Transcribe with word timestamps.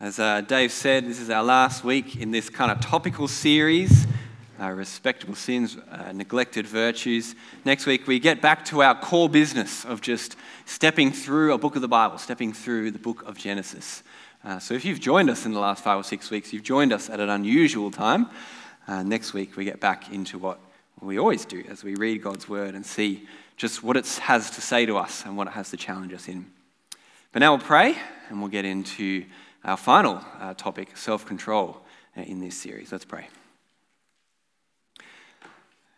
As 0.00 0.18
uh, 0.18 0.40
Dave 0.40 0.72
said, 0.72 1.06
this 1.06 1.20
is 1.20 1.30
our 1.30 1.44
last 1.44 1.84
week 1.84 2.16
in 2.16 2.32
this 2.32 2.50
kind 2.50 2.72
of 2.72 2.80
topical 2.80 3.28
series 3.28 4.06
uh, 4.60 4.70
respectable 4.70 5.34
sins, 5.34 5.76
uh, 5.90 6.12
neglected 6.12 6.66
virtues. 6.66 7.34
Next 7.64 7.86
week, 7.86 8.06
we 8.06 8.18
get 8.18 8.40
back 8.40 8.64
to 8.66 8.82
our 8.82 8.94
core 8.94 9.28
business 9.28 9.84
of 9.84 10.00
just 10.00 10.36
stepping 10.64 11.12
through 11.12 11.52
a 11.52 11.58
book 11.58 11.76
of 11.76 11.82
the 11.82 11.88
Bible, 11.88 12.18
stepping 12.18 12.52
through 12.52 12.90
the 12.92 12.98
book 12.98 13.22
of 13.26 13.36
Genesis. 13.36 14.02
Uh, 14.44 14.58
so, 14.58 14.74
if 14.74 14.84
you've 14.84 15.00
joined 15.00 15.30
us 15.30 15.44
in 15.44 15.52
the 15.52 15.60
last 15.60 15.82
five 15.82 15.98
or 15.98 16.04
six 16.04 16.30
weeks, 16.30 16.52
you've 16.52 16.62
joined 16.62 16.92
us 16.92 17.10
at 17.10 17.20
an 17.20 17.28
unusual 17.28 17.90
time. 17.90 18.28
Uh, 18.86 19.02
next 19.02 19.32
week, 19.32 19.56
we 19.56 19.64
get 19.64 19.80
back 19.80 20.12
into 20.12 20.38
what 20.38 20.58
we 21.00 21.18
always 21.18 21.44
do 21.44 21.64
as 21.68 21.82
we 21.82 21.94
read 21.96 22.22
God's 22.22 22.48
word 22.48 22.74
and 22.74 22.84
see 22.84 23.26
just 23.56 23.82
what 23.82 23.96
it 23.96 24.06
has 24.22 24.50
to 24.50 24.60
say 24.60 24.86
to 24.86 24.96
us 24.98 25.24
and 25.24 25.36
what 25.36 25.46
it 25.46 25.52
has 25.52 25.70
to 25.70 25.76
challenge 25.76 26.12
us 26.12 26.28
in. 26.28 26.46
But 27.32 27.40
now 27.40 27.56
we'll 27.56 27.64
pray 27.64 27.96
and 28.28 28.40
we'll 28.40 28.50
get 28.50 28.64
into 28.64 29.24
our 29.64 29.76
final 29.76 30.22
uh, 30.40 30.54
topic 30.54 30.96
self 30.96 31.24
control 31.24 31.80
uh, 32.16 32.22
in 32.22 32.40
this 32.40 32.56
series. 32.56 32.92
Let's 32.92 33.04
pray. 33.04 33.28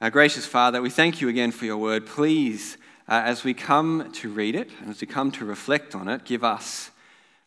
Our 0.01 0.11
gracious 0.11 0.47
Father, 0.47 0.81
we 0.83 0.91
thank 0.91 1.21
you 1.21 1.29
again 1.29 1.51
for 1.51 1.65
your 1.65 1.79
word. 1.79 2.07
Please, 2.07 2.77
uh, 3.09 3.23
as 3.25 3.45
we 3.45 3.55
come 3.55 4.13
to 4.13 4.29
read 4.29 4.55
it 4.55 4.71
and 4.81 4.91
as 4.91 5.01
we 5.01 5.07
come 5.07 5.31
to 5.33 5.45
reflect 5.45 5.95
on 5.95 6.09
it, 6.09 6.25
give 6.25 6.45
us 6.45 6.91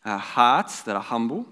hearts 0.04 0.82
that 0.82 0.96
are 0.96 1.02
humble. 1.02 1.46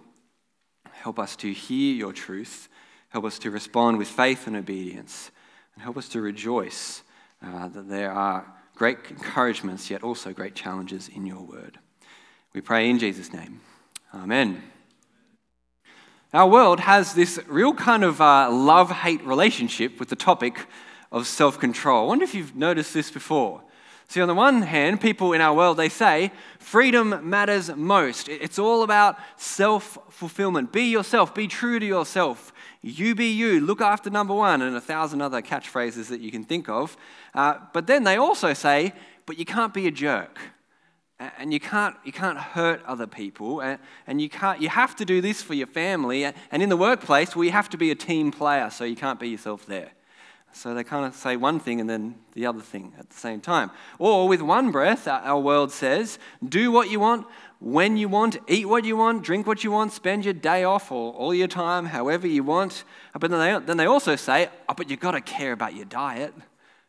Help 0.92 1.18
us 1.18 1.36
to 1.36 1.52
hear 1.52 1.94
your 1.94 2.12
truth. 2.12 2.68
Help 3.10 3.24
us 3.24 3.38
to 3.38 3.50
respond 3.50 3.98
with 3.98 4.08
faith 4.08 4.46
and 4.46 4.56
obedience. 4.56 5.30
And 5.74 5.82
help 5.82 5.96
us 5.96 6.08
to 6.10 6.20
rejoice 6.20 7.02
uh, 7.42 7.68
that 7.68 7.88
there 7.88 8.10
are 8.10 8.52
great 8.74 8.98
encouragements, 9.10 9.90
yet 9.90 10.02
also 10.02 10.32
great 10.32 10.54
challenges 10.54 11.08
in 11.08 11.24
your 11.24 11.40
word. 11.42 11.78
We 12.52 12.60
pray 12.60 12.90
in 12.90 12.98
Jesus' 12.98 13.32
name. 13.32 13.60
Amen. 14.14 14.62
Our 16.32 16.48
world 16.48 16.80
has 16.80 17.14
this 17.14 17.38
real 17.46 17.74
kind 17.74 18.04
of 18.04 18.20
uh, 18.20 18.50
love 18.50 18.90
hate 18.90 19.22
relationship 19.24 20.00
with 20.00 20.08
the 20.08 20.16
topic 20.16 20.66
of 21.12 21.26
self 21.26 21.58
control. 21.58 22.04
I 22.04 22.08
wonder 22.08 22.24
if 22.24 22.34
you've 22.34 22.56
noticed 22.56 22.94
this 22.94 23.10
before. 23.10 23.62
See, 24.08 24.22
on 24.22 24.28
the 24.28 24.34
one 24.34 24.62
hand, 24.62 25.02
people 25.02 25.34
in 25.34 25.42
our 25.42 25.54
world, 25.54 25.76
they 25.76 25.90
say 25.90 26.32
freedom 26.58 27.28
matters 27.28 27.74
most. 27.76 28.30
It's 28.30 28.58
all 28.58 28.82
about 28.82 29.18
self 29.36 29.98
fulfillment. 30.08 30.72
Be 30.72 30.84
yourself, 30.84 31.34
be 31.34 31.46
true 31.46 31.78
to 31.78 31.84
yourself. 31.84 32.52
You 32.80 33.14
be 33.14 33.30
you, 33.30 33.60
look 33.60 33.82
after 33.82 34.08
number 34.08 34.34
one, 34.34 34.62
and 34.62 34.74
a 34.74 34.80
thousand 34.80 35.20
other 35.20 35.42
catchphrases 35.42 36.08
that 36.08 36.20
you 36.20 36.30
can 36.30 36.44
think 36.44 36.70
of. 36.70 36.96
Uh, 37.34 37.56
but 37.74 37.86
then 37.86 38.04
they 38.04 38.16
also 38.16 38.54
say, 38.54 38.94
but 39.26 39.38
you 39.38 39.44
can't 39.44 39.74
be 39.74 39.86
a 39.86 39.90
jerk. 39.90 40.38
And 41.20 41.52
you 41.52 41.58
can't, 41.58 41.96
you 42.04 42.12
can't 42.12 42.38
hurt 42.38 42.80
other 42.84 43.06
people. 43.06 43.60
And, 43.60 43.80
and 44.06 44.20
you, 44.20 44.28
can't, 44.28 44.62
you 44.62 44.68
have 44.68 44.94
to 44.96 45.04
do 45.04 45.20
this 45.20 45.42
for 45.42 45.54
your 45.54 45.66
family. 45.66 46.24
And 46.24 46.34
in 46.52 46.68
the 46.68 46.76
workplace, 46.76 47.34
well, 47.34 47.44
you 47.44 47.50
have 47.50 47.68
to 47.70 47.76
be 47.76 47.90
a 47.90 47.96
team 47.96 48.30
player, 48.30 48.70
so 48.70 48.84
you 48.84 48.96
can't 48.96 49.18
be 49.18 49.28
yourself 49.28 49.66
there. 49.66 49.90
So 50.52 50.74
they 50.74 50.82
kind 50.82 51.04
of 51.04 51.14
say 51.14 51.36
one 51.36 51.60
thing 51.60 51.80
and 51.80 51.88
then 51.90 52.16
the 52.32 52.46
other 52.46 52.60
thing 52.60 52.94
at 52.98 53.10
the 53.10 53.16
same 53.16 53.40
time. 53.40 53.70
Or 53.98 54.26
with 54.26 54.40
one 54.40 54.70
breath, 54.70 55.06
our 55.06 55.40
world 55.40 55.72
says, 55.72 56.18
do 56.46 56.72
what 56.72 56.90
you 56.90 57.00
want, 57.00 57.26
when 57.60 57.96
you 57.96 58.08
want, 58.08 58.38
eat 58.46 58.68
what 58.68 58.84
you 58.84 58.96
want, 58.96 59.24
drink 59.24 59.46
what 59.46 59.64
you 59.64 59.70
want, 59.70 59.92
spend 59.92 60.24
your 60.24 60.34
day 60.34 60.64
off 60.64 60.90
or 60.92 61.12
all 61.12 61.34
your 61.34 61.48
time 61.48 61.86
however 61.86 62.26
you 62.26 62.44
want. 62.44 62.84
But 63.18 63.30
then 63.30 63.40
they, 63.40 63.66
then 63.66 63.76
they 63.76 63.86
also 63.86 64.16
say, 64.16 64.48
oh, 64.68 64.74
but 64.74 64.88
you've 64.88 65.00
got 65.00 65.12
to 65.12 65.20
care 65.20 65.52
about 65.52 65.74
your 65.74 65.84
diet. 65.84 66.32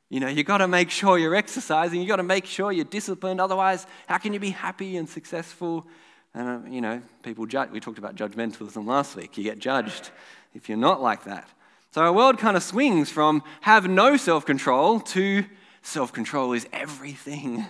You 0.09 0.19
know, 0.19 0.27
you've 0.27 0.47
got 0.47 0.57
to 0.57 0.67
make 0.67 0.89
sure 0.89 1.19
you're 1.19 1.35
exercising, 1.35 1.99
you've 1.99 2.09
got 2.09 2.15
to 2.15 2.23
make 2.23 2.45
sure 2.45 2.71
you're 2.71 2.85
disciplined. 2.85 3.39
Otherwise, 3.39 3.85
how 4.07 4.17
can 4.17 4.33
you 4.33 4.39
be 4.39 4.49
happy 4.49 4.97
and 4.97 5.07
successful? 5.07 5.85
And, 6.33 6.47
uh, 6.47 6.69
you 6.69 6.81
know, 6.81 7.01
people 7.21 7.45
judge. 7.45 7.69
We 7.69 7.79
talked 7.79 7.99
about 7.99 8.15
judgmentalism 8.15 8.85
last 8.85 9.15
week. 9.15 9.37
You 9.37 9.43
get 9.43 9.59
judged 9.59 10.09
if 10.53 10.67
you're 10.67 10.77
not 10.77 11.01
like 11.01 11.25
that. 11.25 11.47
So 11.91 12.01
our 12.01 12.13
world 12.13 12.37
kind 12.37 12.57
of 12.57 12.63
swings 12.63 13.09
from 13.09 13.43
have 13.61 13.87
no 13.87 14.17
self 14.17 14.45
control 14.45 14.99
to 14.99 15.45
self 15.81 16.11
control 16.13 16.53
is 16.53 16.67
everything. 16.73 17.65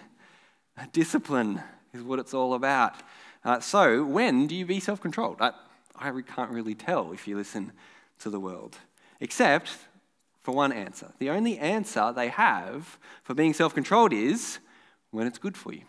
Discipline 0.94 1.62
is 1.94 2.04
what 2.04 2.20
it's 2.20 2.34
all 2.34 2.54
about. 2.54 2.96
Uh, 3.44 3.60
so, 3.60 4.04
when 4.04 4.48
do 4.48 4.56
you 4.56 4.66
be 4.66 4.80
self 4.80 5.02
controlled? 5.02 5.38
I, 5.40 5.52
I 5.96 6.12
can't 6.22 6.52
really 6.52 6.76
tell 6.76 7.12
if 7.12 7.28
you 7.28 7.38
listen 7.38 7.72
to 8.20 8.30
the 8.30 8.40
world, 8.40 8.78
except 9.20 9.72
for 10.42 10.54
one 10.54 10.72
answer. 10.72 11.12
The 11.20 11.30
only 11.30 11.58
answer 11.58 12.12
they 12.12 12.30
have 12.30 12.98
for 13.24 13.34
being 13.34 13.54
self 13.54 13.74
controlled 13.74 14.14
is 14.14 14.60
when 15.12 15.28
it's 15.28 15.38
good 15.38 15.58
for 15.58 15.74
you. 15.74 15.84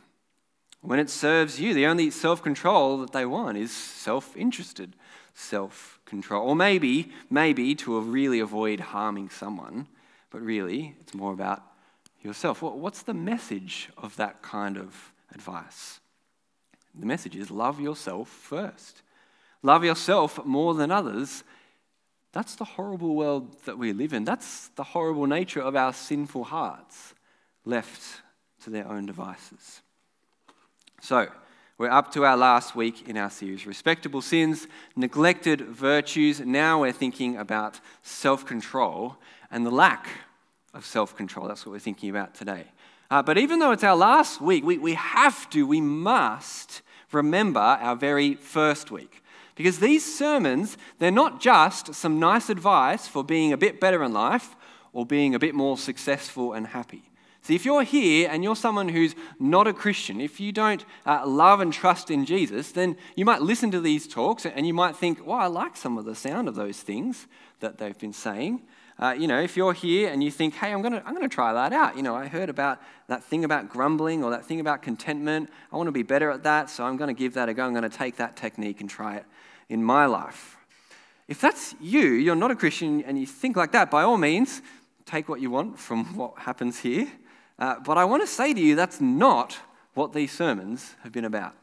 When 0.83 0.99
it 0.99 1.11
serves 1.11 1.61
you, 1.61 1.75
the 1.75 1.87
only 1.87 2.11
self 2.11 2.43
control 2.43 2.99
that 2.99 3.13
they 3.13 3.27
want 3.27 3.59
is 3.59 3.71
self 3.71 4.37
interested 4.37 4.97
self 5.35 6.01
control. 6.05 6.49
Or 6.49 6.57
maybe, 6.57 7.13
maybe 7.29 7.75
to 7.77 8.01
really 8.01 8.41
avoid 8.41 8.81
harming 8.81 9.31
someone, 9.31 9.89
but 10.31 10.41
really 10.41 10.97
it's 11.01 11.15
more 11.15 11.33
about 11.33 11.63
yourself. 12.23 12.63
What's 12.63 13.03
the 13.03 13.15
message 13.15 13.91
of 13.97 14.17
that 14.17 14.43
kind 14.43 14.77
of 14.77 15.13
advice? 15.35 16.01
The 16.99 17.07
message 17.07 17.37
is 17.37 17.51
love 17.51 17.81
yourself 17.81 18.29
first. 18.29 19.03
Love 19.63 19.85
yourself 19.85 20.45
more 20.45 20.75
than 20.75 20.91
others. 20.91 21.45
That's 22.33 22.55
the 22.55 22.65
horrible 22.65 23.15
world 23.17 23.57
that 23.65 23.79
we 23.79 23.93
live 23.93 24.13
in. 24.13 24.25
That's 24.25 24.69
the 24.77 24.85
horrible 24.85 25.27
nature 25.27 25.61
of 25.61 25.75
our 25.75 25.93
sinful 25.93 26.45
hearts 26.45 27.15
left 27.65 28.23
to 28.65 28.71
their 28.71 28.87
own 28.87 29.07
devices. 29.07 29.83
So, 31.01 31.29
we're 31.81 31.91
up 31.91 32.13
to 32.13 32.27
our 32.27 32.37
last 32.37 32.77
week 32.77 33.09
in 33.09 33.17
our 33.17 33.31
series 33.31 33.67
Respectable 33.67 34.21
Sins, 34.21 34.69
Neglected 34.97 35.63
Virtues. 35.63 36.39
Now 36.41 36.83
we're 36.83 36.93
thinking 36.93 37.39
about 37.39 37.81
self 38.03 38.45
control 38.45 39.17
and 39.51 39.65
the 39.65 39.71
lack 39.71 40.07
of 40.75 40.85
self 40.85 41.17
control. 41.17 41.49
That's 41.49 41.65
what 41.65 41.73
we're 41.73 41.79
thinking 41.79 42.11
about 42.11 42.35
today. 42.35 42.65
Uh, 43.11 43.23
but 43.23 43.39
even 43.39 43.59
though 43.59 43.73
it's 43.73 43.83
our 43.83 43.97
last 43.97 44.43
week, 44.43 44.63
we, 44.63 44.77
we 44.77 44.93
have 44.93 45.49
to, 45.51 45.67
we 45.67 45.81
must 45.81 46.83
remember 47.13 47.59
our 47.59 47.97
very 47.97 48.35
first 48.35 48.91
week. 48.91 49.23
Because 49.61 49.79
these 49.79 50.17
sermons, 50.17 50.79
they're 51.01 51.11
not 51.11 51.39
just 51.39 51.95
some 51.95 52.19
nice 52.19 52.49
advice 52.49 53.07
for 53.07 53.23
being 53.23 53.53
a 53.53 53.59
bit 53.59 53.79
better 53.79 54.03
in 54.03 54.11
life 54.11 54.57
or 54.95 55.05
being 55.05 55.35
a 55.35 55.39
bit 55.39 55.55
more 55.55 55.77
successful 55.77 56.55
and 56.55 56.69
happy. 56.69 57.03
See, 57.43 57.57
if 57.57 57.67
you're 57.67 57.83
here 57.83 58.31
and 58.33 58.43
you're 58.43 58.57
someone 58.57 58.89
who's 58.89 59.15
not 59.39 59.67
a 59.67 59.75
Christian, 59.75 60.19
if 60.19 60.41
you 60.41 60.51
don't 60.51 60.83
uh, 61.05 61.27
love 61.27 61.61
and 61.61 61.75
trust 61.75 62.11
in 62.11 62.25
Jesus, 62.25 62.73
then 62.73 62.97
you 63.17 63.27
might 63.27 63.43
listen 63.43 63.71
to 63.73 63.83
these 63.83 64.09
talks 64.09 64.47
and 64.47 64.67
you 64.67 64.73
might 64.73 64.97
think, 64.97 65.27
well, 65.27 65.37
I 65.37 65.47
like 65.49 65.77
some 65.77 65.99
of 65.99 66.07
the 66.07 66.15
sound 66.15 66.49
of 66.49 66.55
those 66.55 66.81
things 66.81 67.27
that 67.59 67.77
they've 67.77 67.99
been 67.99 68.15
saying. 68.15 68.63
Uh, 68.99 69.13
you 69.13 69.29
know, 69.29 69.43
if 69.43 69.59
you're 69.59 69.75
here 69.75 70.09
and 70.09 70.25
you 70.25 70.31
think, 70.31 70.55
hey, 70.55 70.73
I'm 70.73 70.81
going 70.81 70.95
to 70.95 71.07
I'm 71.07 71.21
to 71.21 71.29
try 71.29 71.53
that 71.53 71.75
out. 71.75 71.99
You 71.99 72.03
know, 72.03 72.15
I 72.15 72.29
heard 72.29 72.49
about 72.49 72.81
that 73.09 73.23
thing 73.25 73.45
about 73.45 73.69
grumbling 73.69 74.25
or 74.25 74.31
that 74.31 74.47
thing 74.47 74.59
about 74.61 74.81
contentment. 74.81 75.51
I 75.71 75.77
want 75.77 75.89
to 75.89 75.93
be 75.93 76.03
better 76.03 76.31
at 76.31 76.45
that, 76.45 76.71
so 76.71 76.85
I'm 76.85 76.97
going 76.97 77.15
to 77.15 77.19
give 77.19 77.35
that 77.35 77.51
a 77.51 77.53
go. 77.53 77.67
I'm 77.67 77.75
going 77.75 77.83
to 77.83 77.91
take 77.91 78.17
that 78.17 78.37
technique 78.37 78.81
and 78.81 78.89
try 78.89 79.17
it 79.17 79.27
in 79.71 79.83
my 79.83 80.05
life. 80.05 80.59
If 81.29 81.41
that's 81.41 81.75
you, 81.81 82.09
you're 82.09 82.35
not 82.35 82.51
a 82.51 82.57
Christian 82.57 83.03
and 83.05 83.19
you 83.19 83.25
think 83.25 83.57
like 83.57 83.73
that, 83.73 83.91
by 83.91 84.03
all 84.03 84.19
means, 84.19 84.61
take 85.07 85.29
what 85.29 85.41
you 85.41 85.51
want 85.51 85.79
from 85.79 86.05
what 86.17 86.41
happens 86.41 86.81
here. 86.81 87.09
Uh, 87.59 87.77
but 87.81 87.97
I 87.97 88.05
want 88.05 88.23
to 88.23 88.27
say 88.27 88.53
to 88.53 88.61
you, 88.61 88.75
that's 88.75 89.01
not 89.01 89.59
what 89.95 90.13
these 90.13 90.33
sermons 90.33 90.97
have 91.03 91.13
been 91.13 91.25
about. 91.25 91.55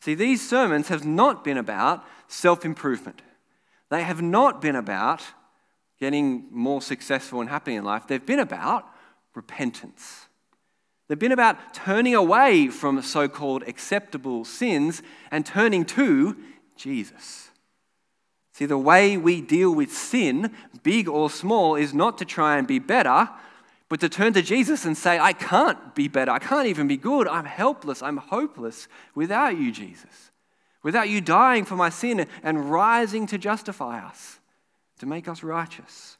See, 0.00 0.14
these 0.14 0.46
sermons 0.46 0.88
have 0.88 1.04
not 1.04 1.44
been 1.44 1.58
about 1.58 2.04
self 2.26 2.64
improvement. 2.64 3.22
They 3.90 4.02
have 4.02 4.22
not 4.22 4.62
been 4.62 4.76
about 4.76 5.22
getting 5.98 6.46
more 6.50 6.80
successful 6.80 7.40
and 7.40 7.50
happy 7.50 7.74
in 7.74 7.84
life. 7.84 8.06
They've 8.06 8.24
been 8.24 8.38
about 8.38 8.86
repentance. 9.34 10.26
They've 11.08 11.18
been 11.18 11.32
about 11.32 11.74
turning 11.74 12.14
away 12.14 12.68
from 12.68 13.02
so 13.02 13.28
called 13.28 13.64
acceptable 13.64 14.44
sins 14.44 15.02
and 15.30 15.44
turning 15.44 15.84
to 15.86 16.36
Jesus. 16.80 17.50
See, 18.52 18.66
the 18.66 18.78
way 18.78 19.16
we 19.16 19.40
deal 19.40 19.74
with 19.74 19.92
sin, 19.92 20.52
big 20.82 21.08
or 21.08 21.30
small, 21.30 21.76
is 21.76 21.94
not 21.94 22.18
to 22.18 22.24
try 22.24 22.58
and 22.58 22.66
be 22.66 22.78
better, 22.78 23.28
but 23.88 24.00
to 24.00 24.08
turn 24.08 24.32
to 24.32 24.42
Jesus 24.42 24.84
and 24.84 24.96
say, 24.96 25.18
I 25.18 25.32
can't 25.32 25.94
be 25.94 26.08
better. 26.08 26.30
I 26.30 26.38
can't 26.38 26.66
even 26.66 26.88
be 26.88 26.96
good. 26.96 27.28
I'm 27.28 27.44
helpless. 27.44 28.02
I'm 28.02 28.16
hopeless 28.16 28.88
without 29.14 29.58
you, 29.58 29.72
Jesus. 29.72 30.30
Without 30.82 31.08
you 31.08 31.20
dying 31.20 31.64
for 31.64 31.76
my 31.76 31.90
sin 31.90 32.26
and 32.42 32.70
rising 32.70 33.26
to 33.26 33.38
justify 33.38 33.98
us, 33.98 34.38
to 34.98 35.06
make 35.06 35.28
us 35.28 35.42
righteous. 35.42 36.16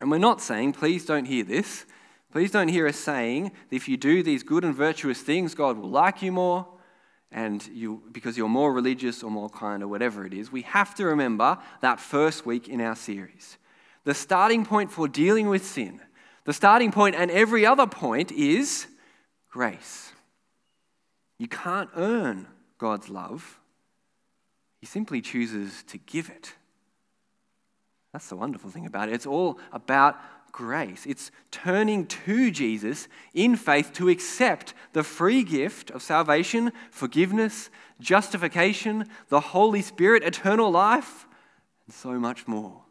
And 0.00 0.10
we're 0.10 0.18
not 0.18 0.40
saying, 0.40 0.72
please 0.72 1.04
don't 1.04 1.26
hear 1.26 1.44
this. 1.44 1.86
Please 2.32 2.50
don't 2.50 2.68
hear 2.68 2.86
us 2.86 2.96
saying 2.96 3.44
that 3.44 3.76
if 3.76 3.88
you 3.88 3.96
do 3.96 4.22
these 4.22 4.42
good 4.42 4.64
and 4.64 4.74
virtuous 4.74 5.20
things, 5.20 5.54
God 5.54 5.78
will 5.78 5.90
like 5.90 6.22
you 6.22 6.32
more 6.32 6.66
and 7.32 7.66
you 7.68 8.02
because 8.12 8.36
you're 8.36 8.48
more 8.48 8.72
religious 8.72 9.22
or 9.22 9.30
more 9.30 9.48
kind 9.48 9.82
or 9.82 9.88
whatever 9.88 10.26
it 10.26 10.34
is. 10.34 10.50
We 10.50 10.62
have 10.62 10.94
to 10.96 11.06
remember 11.06 11.58
that 11.80 12.00
first 12.00 12.44
week 12.44 12.68
in 12.68 12.80
our 12.80 12.96
series. 12.96 13.56
The 14.04 14.14
starting 14.14 14.64
point 14.64 14.90
for 14.90 15.06
dealing 15.06 15.48
with 15.48 15.64
sin 15.64 16.00
the 16.44 16.52
starting 16.52 16.90
point 16.90 17.14
and 17.14 17.30
every 17.30 17.66
other 17.66 17.86
point 17.86 18.32
is 18.32 18.86
grace. 19.50 20.12
You 21.38 21.48
can't 21.48 21.90
earn 21.96 22.46
God's 22.78 23.08
love. 23.08 23.60
He 24.80 24.86
simply 24.86 25.20
chooses 25.20 25.82
to 25.84 25.98
give 25.98 26.30
it. 26.30 26.54
That's 28.12 28.28
the 28.28 28.36
wonderful 28.36 28.70
thing 28.70 28.86
about 28.86 29.08
it. 29.08 29.14
It's 29.14 29.26
all 29.26 29.58
about 29.72 30.16
grace. 30.52 31.06
It's 31.06 31.30
turning 31.50 32.06
to 32.06 32.50
Jesus 32.50 33.08
in 33.34 33.56
faith 33.56 33.92
to 33.94 34.08
accept 34.08 34.74
the 34.92 35.02
free 35.02 35.42
gift 35.42 35.90
of 35.90 36.02
salvation, 36.02 36.72
forgiveness, 36.90 37.70
justification, 38.00 39.08
the 39.28 39.40
Holy 39.40 39.82
Spirit, 39.82 40.22
eternal 40.22 40.70
life, 40.70 41.26
and 41.86 41.94
so 41.94 42.18
much 42.18 42.46
more. 42.48 42.82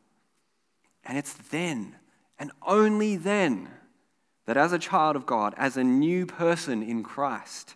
And 1.04 1.18
it's 1.18 1.34
then, 1.34 1.96
and 2.38 2.52
only 2.66 3.16
then, 3.16 3.70
that 4.46 4.58
as 4.58 4.74
a 4.74 4.80
child 4.80 5.16
of 5.16 5.26
God, 5.26 5.54
as 5.58 5.78
a 5.78 5.84
new 5.84 6.26
person 6.26 6.82
in 6.82 7.04
Christ, 7.04 7.76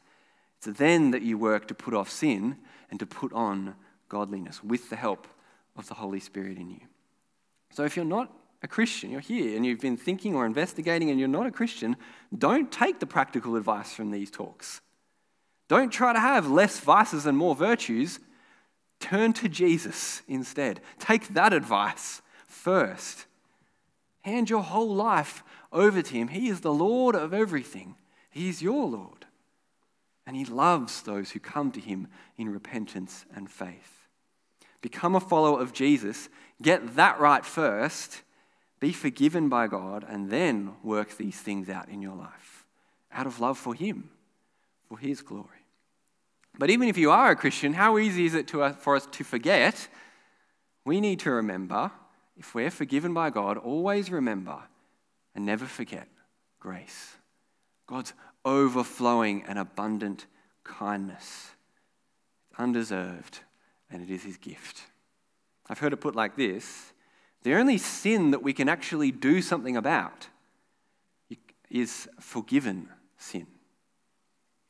it's 0.58 0.78
then 0.78 1.12
that 1.12 1.22
you 1.22 1.38
work 1.38 1.68
to 1.68 1.76
put 1.76 1.94
off 1.94 2.10
sin 2.10 2.58
and 2.90 3.00
to 3.00 3.06
put 3.06 3.32
on 3.34 3.76
godliness 4.10 4.64
with 4.64 4.90
the 4.90 4.96
help 4.96 5.28
of 5.76 5.88
the 5.88 5.94
Holy 5.96 6.20
Spirit 6.20 6.58
in 6.58 6.70
you. 6.70 6.80
So 7.72 7.84
if 7.84 7.96
you're 7.96 8.06
not 8.06 8.32
a 8.64 8.68
Christian, 8.68 9.12
you're 9.12 9.20
here 9.20 9.56
and 9.56 9.66
you've 9.66 9.82
been 9.82 9.98
thinking 9.98 10.34
or 10.34 10.46
investigating 10.46 11.10
and 11.10 11.20
you're 11.20 11.28
not 11.28 11.46
a 11.46 11.52
Christian, 11.52 11.98
don't 12.36 12.72
take 12.72 13.00
the 13.00 13.06
practical 13.06 13.58
advice 13.58 13.94
from 13.94 14.10
these 14.10 14.32
talks. 14.32 14.82
Don't 15.68 15.92
try 15.92 16.14
to 16.14 16.20
have 16.20 16.50
less 16.50 16.80
vices 16.80 17.26
and 17.26 17.38
more 17.38 17.56
virtues. 17.56 18.20
Turn 19.00 19.34
to 19.34 19.50
Jesus 19.50 20.22
instead. 20.28 20.80
Take 20.98 21.34
that 21.34 21.52
advice 21.52 22.22
first. 22.48 23.26
Hand 24.22 24.50
your 24.50 24.64
whole 24.64 24.96
life 24.96 25.44
over 25.74 26.02
to 26.02 26.14
Him. 26.14 26.30
He 26.30 26.48
is 26.48 26.62
the 26.62 26.74
Lord 26.74 27.16
of 27.16 27.34
everything, 27.34 27.96
He 28.30 28.48
is 28.48 28.62
your 28.62 28.88
Lord. 28.88 29.26
And 30.26 30.38
He 30.38 30.46
loves 30.46 31.02
those 31.02 31.32
who 31.32 31.40
come 31.40 31.72
to 31.74 31.82
Him 31.82 32.08
in 32.38 32.48
repentance 32.48 33.26
and 33.36 33.52
faith. 33.52 34.08
Become 34.82 35.16
a 35.16 35.20
follower 35.20 35.60
of 35.60 35.74
Jesus. 35.74 36.30
Get 36.62 36.96
that 36.96 37.20
right 37.20 37.46
first 37.46 38.22
be 38.84 38.92
forgiven 38.92 39.48
by 39.48 39.66
God, 39.66 40.06
and 40.10 40.30
then 40.30 40.74
work 40.84 41.16
these 41.16 41.40
things 41.40 41.70
out 41.70 41.88
in 41.88 42.02
your 42.02 42.18
life 42.18 42.66
out 43.14 43.26
of 43.26 43.40
love 43.40 43.58
for 43.58 43.74
Him, 43.74 44.10
for 44.90 44.98
His 44.98 45.22
glory. 45.22 45.64
But 46.60 46.70
even 46.70 46.90
if 46.90 46.98
you 46.98 47.10
are 47.10 47.32
a 47.32 47.36
Christian, 47.38 47.72
how 47.72 47.98
easy 47.98 48.26
is 48.26 48.34
it 48.34 48.54
uh, 48.54 48.74
for 48.74 48.98
us 48.98 49.08
to 49.10 49.24
forget? 49.24 49.88
We 50.84 51.00
need 51.00 51.22
to 51.22 51.32
remember, 51.32 51.92
if 52.36 52.54
we're 52.54 52.72
forgiven 52.72 53.14
by 53.14 53.30
God, 53.30 53.58
always 53.58 54.12
remember 54.12 54.58
and 55.34 55.46
never 55.46 55.66
forget 55.66 56.10
grace. 56.60 57.16
God's 57.88 58.14
overflowing 58.44 59.44
and 59.48 59.60
abundant 59.60 60.26
kindness. 60.66 61.52
It's 62.50 62.60
undeserved, 62.60 63.40
and 63.90 64.02
it 64.02 64.10
is 64.10 64.24
His 64.24 64.36
gift. 64.36 64.82
I've 65.70 65.80
heard 65.80 65.94
it 65.94 66.02
put 66.02 66.18
like 66.18 66.36
this 66.36 66.93
the 67.44 67.56
only 67.56 67.78
sin 67.78 68.32
that 68.32 68.42
we 68.42 68.54
can 68.54 68.70
actually 68.70 69.12
do 69.12 69.42
something 69.42 69.78
about 69.78 70.28
is 71.70 72.08
forgiven 72.20 72.88
sin. 73.18 73.48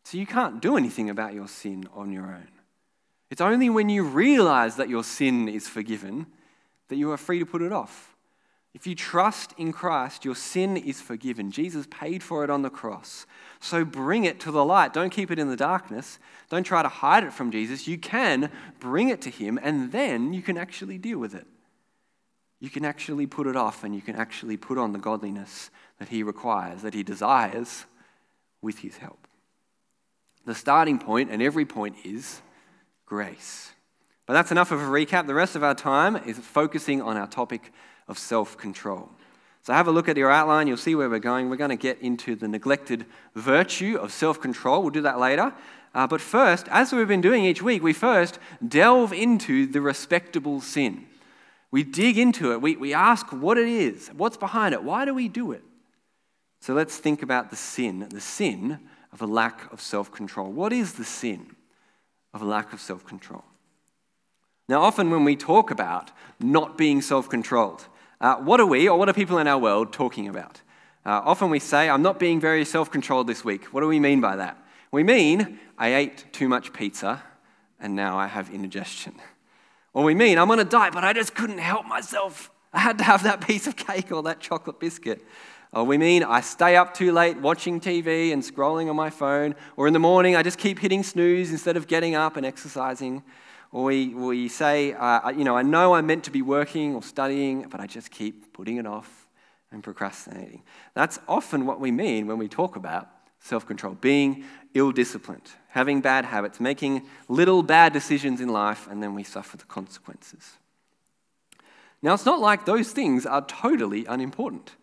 So 0.05 0.17
you 0.17 0.25
can't 0.25 0.61
do 0.61 0.75
anything 0.75 1.09
about 1.09 1.33
your 1.33 1.47
sin 1.47 1.87
on 1.93 2.11
your 2.11 2.25
own. 2.25 2.47
It's 3.29 3.41
only 3.41 3.69
when 3.69 3.89
you 3.89 4.03
realize 4.03 4.75
that 4.75 4.89
your 4.89 5.03
sin 5.03 5.47
is 5.47 5.67
forgiven 5.67 6.27
that 6.89 6.95
you 6.97 7.11
are 7.11 7.17
free 7.17 7.39
to 7.39 7.45
put 7.45 7.61
it 7.61 7.71
off. 7.71 8.15
If 8.73 8.87
you 8.87 8.95
trust 8.95 9.53
in 9.57 9.71
Christ, 9.71 10.25
your 10.25 10.35
sin 10.35 10.77
is 10.77 10.99
forgiven. 10.99 11.51
Jesus 11.51 11.87
paid 11.89 12.23
for 12.23 12.43
it 12.43 12.49
on 12.49 12.63
the 12.63 12.69
cross. 12.69 13.25
So 13.59 13.85
bring 13.85 14.25
it 14.25 14.39
to 14.41 14.51
the 14.51 14.65
light. 14.65 14.93
Don't 14.93 15.11
keep 15.11 15.29
it 15.29 15.39
in 15.39 15.47
the 15.47 15.55
darkness. 15.55 16.17
Don't 16.49 16.63
try 16.63 16.81
to 16.81 16.89
hide 16.89 17.23
it 17.23 17.33
from 17.33 17.51
Jesus. 17.51 17.87
You 17.87 17.97
can 17.97 18.51
bring 18.79 19.09
it 19.09 19.21
to 19.21 19.29
Him, 19.29 19.59
and 19.61 19.91
then 19.91 20.33
you 20.33 20.41
can 20.41 20.57
actually 20.57 20.97
deal 20.97 21.19
with 21.19 21.35
it 21.35 21.47
you 22.63 22.69
can 22.69 22.85
actually 22.85 23.27
put 23.27 23.45
it 23.45 23.57
off 23.57 23.83
and 23.83 23.93
you 23.93 23.99
can 23.99 24.15
actually 24.15 24.55
put 24.55 24.77
on 24.77 24.93
the 24.93 24.97
godliness 24.97 25.69
that 25.99 26.07
He 26.07 26.23
requires, 26.23 26.81
that 26.83 26.93
He 26.93 27.03
desires, 27.03 27.83
with 28.61 28.79
His 28.79 28.95
help. 28.95 29.27
The 30.45 30.55
starting 30.55 30.97
point 30.97 31.29
and 31.29 31.41
every 31.41 31.65
point 31.65 31.97
is 32.05 32.41
grace. 33.05 33.73
But 34.25 34.31
that's 34.31 34.49
enough 34.49 34.71
of 34.71 34.79
a 34.79 34.85
recap. 34.85 35.27
The 35.27 35.33
rest 35.33 35.57
of 35.57 35.63
our 35.63 35.75
time 35.75 36.15
is 36.15 36.37
focusing 36.39 37.01
on 37.01 37.17
our 37.17 37.27
topic 37.27 37.73
of 38.07 38.17
self 38.17 38.57
control. 38.57 39.09
So 39.63 39.73
have 39.73 39.89
a 39.89 39.91
look 39.91 40.07
at 40.07 40.15
your 40.15 40.31
outline, 40.31 40.67
you'll 40.67 40.77
see 40.77 40.95
where 40.95 41.09
we're 41.09 41.19
going. 41.19 41.49
We're 41.49 41.57
going 41.57 41.69
to 41.69 41.75
get 41.75 41.99
into 41.99 42.33
the 42.33 42.47
neglected 42.47 43.05
virtue 43.35 43.97
of 43.97 44.13
self 44.13 44.39
control. 44.39 44.83
We'll 44.83 44.91
do 44.91 45.01
that 45.01 45.19
later. 45.19 45.53
Uh, 45.93 46.07
but 46.07 46.21
first, 46.21 46.69
as 46.69 46.93
we've 46.93 47.09
been 47.09 47.19
doing 47.19 47.43
each 47.43 47.61
week, 47.61 47.83
we 47.83 47.91
first 47.91 48.39
delve 48.65 49.11
into 49.11 49.67
the 49.67 49.81
respectable 49.81 50.61
sin. 50.61 51.07
We 51.73 51.83
dig 51.83 52.19
into 52.19 52.51
it. 52.51 52.61
We, 52.61 52.75
we 52.75 52.93
ask 52.93 53.31
what 53.31 53.57
it 53.57 53.67
is, 53.67 54.09
what's 54.09 54.37
behind 54.37 54.75
it, 54.75 54.83
why 54.83 55.05
do 55.05 55.13
we 55.15 55.27
do 55.27 55.53
it? 55.53 55.63
So 56.61 56.75
let's 56.75 56.97
think 56.97 57.23
about 57.23 57.49
the 57.49 57.55
sin, 57.55 58.07
the 58.11 58.21
sin 58.21 58.77
of 59.11 59.23
a 59.23 59.25
lack 59.25 59.73
of 59.73 59.81
self 59.81 60.11
control. 60.11 60.51
What 60.51 60.71
is 60.71 60.93
the 60.93 61.03
sin 61.03 61.55
of 62.31 62.43
a 62.43 62.45
lack 62.45 62.73
of 62.73 62.79
self 62.79 63.03
control? 63.07 63.43
Now, 64.69 64.83
often 64.83 65.09
when 65.09 65.23
we 65.23 65.35
talk 65.35 65.71
about 65.71 66.11
not 66.39 66.77
being 66.77 67.01
self 67.01 67.27
controlled, 67.27 67.87
uh, 68.21 68.35
what 68.35 68.59
are 68.59 68.67
we 68.67 68.87
or 68.87 68.99
what 68.99 69.09
are 69.09 69.13
people 69.13 69.39
in 69.39 69.47
our 69.47 69.57
world 69.57 69.91
talking 69.91 70.27
about? 70.27 70.61
Uh, 71.03 71.21
often 71.25 71.49
we 71.49 71.57
say, 71.57 71.89
I'm 71.89 72.03
not 72.03 72.19
being 72.19 72.39
very 72.39 72.65
self 72.65 72.91
controlled 72.91 73.25
this 73.25 73.43
week. 73.43 73.65
What 73.73 73.81
do 73.81 73.87
we 73.87 73.99
mean 73.99 74.21
by 74.21 74.35
that? 74.35 74.63
We 74.91 75.03
mean, 75.03 75.57
I 75.79 75.95
ate 75.95 76.31
too 76.33 76.47
much 76.47 76.71
pizza 76.71 77.23
and 77.79 77.95
now 77.95 78.15
I 78.15 78.27
have 78.27 78.51
indigestion. 78.51 79.15
Or 79.93 80.03
we 80.03 80.15
mean, 80.15 80.37
I'm 80.37 80.49
on 80.49 80.59
a 80.59 80.63
diet, 80.65 80.93
but 80.93 81.03
I 81.03 81.13
just 81.13 81.35
couldn't 81.35 81.59
help 81.59 81.85
myself. 81.85 82.51
I 82.73 82.79
had 82.79 82.97
to 82.97 83.03
have 83.03 83.23
that 83.23 83.41
piece 83.47 83.67
of 83.67 83.75
cake 83.75 84.11
or 84.11 84.23
that 84.23 84.39
chocolate 84.39 84.79
biscuit. 84.79 85.23
Or 85.71 85.83
we 85.83 85.97
mean, 85.97 86.23
I 86.23 86.41
stay 86.41 86.75
up 86.75 86.93
too 86.93 87.11
late 87.11 87.37
watching 87.37 87.79
TV 87.79 88.31
and 88.31 88.43
scrolling 88.43 88.89
on 88.89 88.95
my 88.95 89.09
phone. 89.09 89.55
Or 89.75 89.87
in 89.87 89.93
the 89.93 89.99
morning, 89.99 90.35
I 90.35 90.43
just 90.43 90.59
keep 90.59 90.79
hitting 90.79 91.03
snooze 91.03 91.51
instead 91.51 91.77
of 91.77 91.87
getting 91.87 92.15
up 92.15 92.37
and 92.37 92.45
exercising. 92.45 93.23
Or 93.71 93.85
we, 93.85 94.09
we 94.09 94.49
say, 94.49 94.93
uh, 94.93 95.29
you 95.31 95.43
know, 95.43 95.57
I 95.57 95.63
know 95.63 95.95
I'm 95.95 96.05
meant 96.05 96.25
to 96.25 96.31
be 96.31 96.43
working 96.43 96.93
or 96.93 97.01
studying, 97.01 97.67
but 97.69 97.79
I 97.79 97.87
just 97.87 98.11
keep 98.11 98.53
putting 98.53 98.77
it 98.77 98.85
off 98.85 99.27
and 99.71 99.83
procrastinating. 99.83 100.61
That's 100.93 101.19
often 101.27 101.65
what 101.65 101.79
we 101.79 101.89
mean 101.89 102.27
when 102.27 102.37
we 102.37 102.47
talk 102.47 102.75
about 102.75 103.09
self 103.39 103.65
control, 103.65 103.95
being 103.95 104.45
ill 104.75 104.91
disciplined, 104.91 105.49
having 105.73 106.01
bad 106.01 106.23
habits, 106.25 106.59
making 106.59 107.01
little 107.27 107.63
bad 107.63 107.91
decisions 107.93 108.39
in 108.39 108.47
life, 108.47 108.87
and 108.87 109.01
then 109.01 109.15
we 109.15 109.23
suffer 109.23 109.57
the 109.57 109.63
consequences. 109.65 110.53
Now, 112.03 112.13
it's 112.13 112.27
not 112.27 112.39
like 112.39 112.65
those 112.65 112.91
things 112.91 113.25
are 113.25 113.43
totally 113.43 114.05
unimportant. 114.05 114.75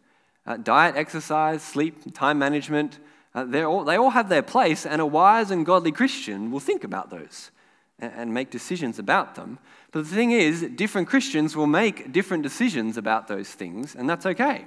Uh, 0.44 0.56
diet, 0.56 0.96
exercise, 0.96 1.62
sleep, 1.62 2.12
time 2.12 2.40
management, 2.40 2.98
uh, 3.36 3.62
all, 3.62 3.84
they 3.84 3.94
all 3.94 4.10
have 4.10 4.28
their 4.28 4.42
place, 4.42 4.84
and 4.84 5.00
a 5.00 5.06
wise 5.06 5.52
and 5.52 5.64
godly 5.64 5.92
Christian 5.92 6.50
will 6.50 6.58
think 6.58 6.82
about 6.82 7.08
those 7.08 7.52
and, 8.00 8.12
and 8.16 8.34
make 8.34 8.50
decisions 8.50 8.98
about 8.98 9.36
them. 9.36 9.60
But 9.92 10.08
the 10.08 10.14
thing 10.16 10.32
is, 10.32 10.62
different 10.74 11.06
Christians 11.06 11.54
will 11.54 11.68
make 11.68 12.10
different 12.10 12.42
decisions 12.42 12.96
about 12.96 13.28
those 13.28 13.48
things, 13.48 13.94
and 13.94 14.10
that's 14.10 14.26
okay. 14.26 14.66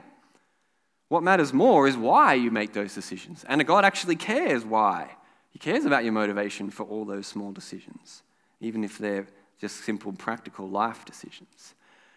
What 1.10 1.22
matters 1.22 1.52
more 1.52 1.86
is 1.86 1.98
why 1.98 2.36
you 2.36 2.50
make 2.50 2.72
those 2.72 2.96
decisions. 2.96 3.44
And 3.50 3.66
God 3.68 3.84
actually 3.84 4.16
cares 4.16 4.64
why. 4.64 5.18
Cares 5.64 5.86
about 5.86 6.04
your 6.04 6.12
motivation 6.12 6.70
for 6.70 6.84
all 6.84 7.06
those 7.06 7.26
small 7.26 7.54
decisions, 7.54 8.22
even 8.60 8.84
if 8.84 8.98
they're 8.98 9.26
just 9.62 9.86
simple, 9.86 10.12
practical 10.12 10.68
life 10.68 11.06
decisions. 11.06 11.74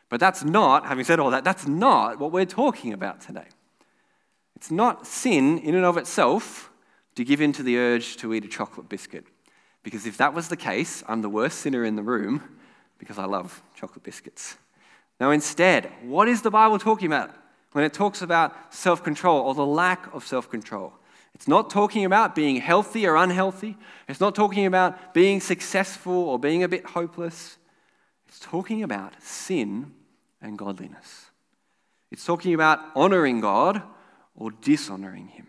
But 0.08 0.18
that's 0.18 0.42
not, 0.42 0.86
having 0.86 1.04
said 1.04 1.20
all 1.20 1.30
that, 1.30 1.44
that's 1.44 1.64
not 1.64 2.18
what 2.18 2.32
we're 2.32 2.44
talking 2.44 2.92
about 2.92 3.20
today. 3.20 3.46
It's 4.56 4.72
not 4.72 5.06
sin 5.06 5.58
in 5.58 5.76
and 5.76 5.84
of 5.84 5.96
itself 5.96 6.72
to 7.14 7.22
give 7.22 7.40
in 7.40 7.52
to 7.52 7.62
the 7.62 7.78
urge 7.78 8.16
to 8.16 8.34
eat 8.34 8.44
a 8.44 8.48
chocolate 8.48 8.88
biscuit. 8.88 9.26
Because 9.84 10.06
if 10.06 10.16
that 10.16 10.34
was 10.34 10.48
the 10.48 10.56
case, 10.56 11.04
I'm 11.06 11.22
the 11.22 11.28
worst 11.28 11.58
sinner 11.58 11.84
in 11.84 11.94
the 11.94 12.02
room 12.02 12.42
because 12.98 13.16
I 13.16 13.26
love 13.26 13.62
chocolate 13.76 14.02
biscuits. 14.02 14.56
Now, 15.20 15.30
instead, 15.30 15.92
what 16.02 16.26
is 16.26 16.42
the 16.42 16.50
Bible 16.50 16.80
talking 16.80 17.06
about? 17.06 17.30
when 17.76 17.84
it 17.84 17.92
talks 17.92 18.22
about 18.22 18.72
self 18.72 19.04
control 19.04 19.38
or 19.42 19.54
the 19.54 19.66
lack 19.66 20.14
of 20.14 20.26
self 20.26 20.48
control. 20.48 20.94
It's 21.36 21.46
not 21.46 21.68
talking 21.68 22.06
about 22.06 22.34
being 22.34 22.56
healthy 22.56 23.06
or 23.06 23.14
unhealthy. 23.14 23.76
It's 24.08 24.20
not 24.20 24.34
talking 24.34 24.64
about 24.64 25.12
being 25.12 25.42
successful 25.42 26.14
or 26.14 26.38
being 26.38 26.62
a 26.62 26.68
bit 26.68 26.86
hopeless. 26.86 27.58
It's 28.26 28.38
talking 28.38 28.82
about 28.82 29.22
sin 29.22 29.92
and 30.40 30.56
godliness. 30.56 31.26
It's 32.10 32.24
talking 32.24 32.54
about 32.54 32.80
honoring 32.94 33.42
God 33.42 33.82
or 34.34 34.50
dishonoring 34.50 35.28
Him. 35.28 35.46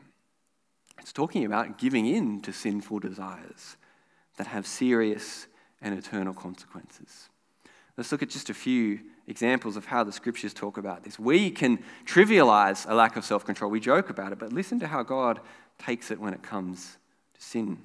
It's 1.00 1.14
talking 1.14 1.46
about 1.46 1.78
giving 1.78 2.06
in 2.06 2.42
to 2.42 2.52
sinful 2.52 3.00
desires 3.00 3.78
that 4.36 4.48
have 4.48 4.68
serious 4.68 5.48
and 5.82 5.98
eternal 5.98 6.34
consequences. 6.34 7.30
Let's 7.96 8.12
look 8.12 8.22
at 8.22 8.30
just 8.30 8.50
a 8.50 8.54
few 8.54 9.00
examples 9.26 9.78
of 9.78 9.86
how 9.86 10.04
the 10.04 10.12
scriptures 10.12 10.54
talk 10.54 10.78
about 10.78 11.06
this. 11.06 11.18
We 11.18 11.50
can 11.50 11.80
trivialize 12.06 12.86
a 12.90 12.94
lack 12.94 13.16
of 13.16 13.24
self 13.24 13.46
control, 13.46 13.72
we 13.72 13.80
joke 13.80 14.10
about 14.10 14.34
it, 14.34 14.38
but 14.38 14.52
listen 14.52 14.82
to 14.82 14.88
how 14.88 15.04
God 15.04 15.40
takes 15.80 16.12
it 16.12 16.20
when 16.20 16.34
it 16.34 16.44
comes 16.44 16.98
to 17.34 17.42
sin. 17.42 17.78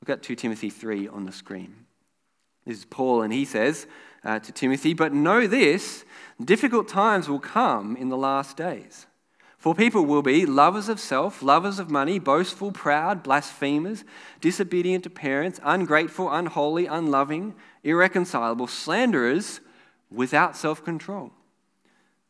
Look 0.00 0.10
at 0.10 0.22
2 0.22 0.34
Timothy 0.34 0.70
3 0.70 1.08
on 1.08 1.24
the 1.24 1.32
screen. 1.32 1.86
This 2.64 2.78
is 2.78 2.84
Paul, 2.84 3.22
and 3.22 3.32
he 3.32 3.44
says 3.44 3.86
uh, 4.24 4.40
to 4.40 4.52
Timothy, 4.52 4.92
But 4.92 5.12
know 5.12 5.46
this 5.46 6.04
difficult 6.44 6.88
times 6.88 7.28
will 7.28 7.40
come 7.40 7.96
in 7.96 8.08
the 8.08 8.16
last 8.16 8.56
days. 8.56 9.06
For 9.56 9.74
people 9.74 10.04
will 10.04 10.22
be 10.22 10.46
lovers 10.46 10.88
of 10.88 11.00
self, 11.00 11.42
lovers 11.42 11.78
of 11.78 11.90
money, 11.90 12.18
boastful, 12.18 12.72
proud, 12.72 13.22
blasphemers, 13.22 14.04
disobedient 14.40 15.04
to 15.04 15.10
parents, 15.10 15.58
ungrateful, 15.64 16.30
unholy, 16.30 16.86
unloving, 16.86 17.54
irreconcilable, 17.82 18.66
slanderers, 18.66 19.60
without 20.10 20.56
self 20.56 20.84
control. 20.84 21.28
Do 21.28 21.32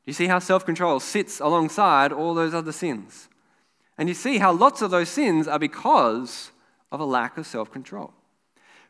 you 0.07 0.13
see 0.13 0.29
how 0.29 0.39
self 0.39 0.65
control 0.65 1.01
sits 1.01 1.41
alongside 1.41 2.13
all 2.13 2.33
those 2.33 2.55
other 2.55 2.73
sins. 2.73 3.29
And 3.99 4.09
you 4.09 4.15
see 4.15 4.39
how 4.39 4.53
lots 4.53 4.83
of 4.83 4.91
those 4.91 5.09
sins 5.09 5.49
are 5.49 5.59
because 5.59 6.51
of 6.93 7.01
a 7.01 7.05
lack 7.05 7.39
of 7.39 7.47
self 7.47 7.71
control. 7.71 8.13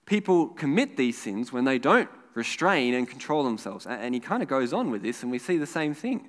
People 0.05 0.49
commit 0.49 0.97
these 0.97 1.19
sins 1.19 1.53
when 1.53 1.65
they 1.65 1.79
don't 1.79 2.09
restrain 2.35 2.95
and 2.95 3.09
control 3.09 3.43
themselves. 3.43 3.87
And 3.87 4.15
he 4.15 4.21
kind 4.21 4.43
of 4.43 4.49
goes 4.49 4.73
on 4.73 4.91
with 4.91 5.03
this, 5.03 5.23
and 5.23 5.33
we 5.33 5.39
see 5.39 5.59
the 5.59 5.67
same 5.67 5.95
thing. 5.95 6.29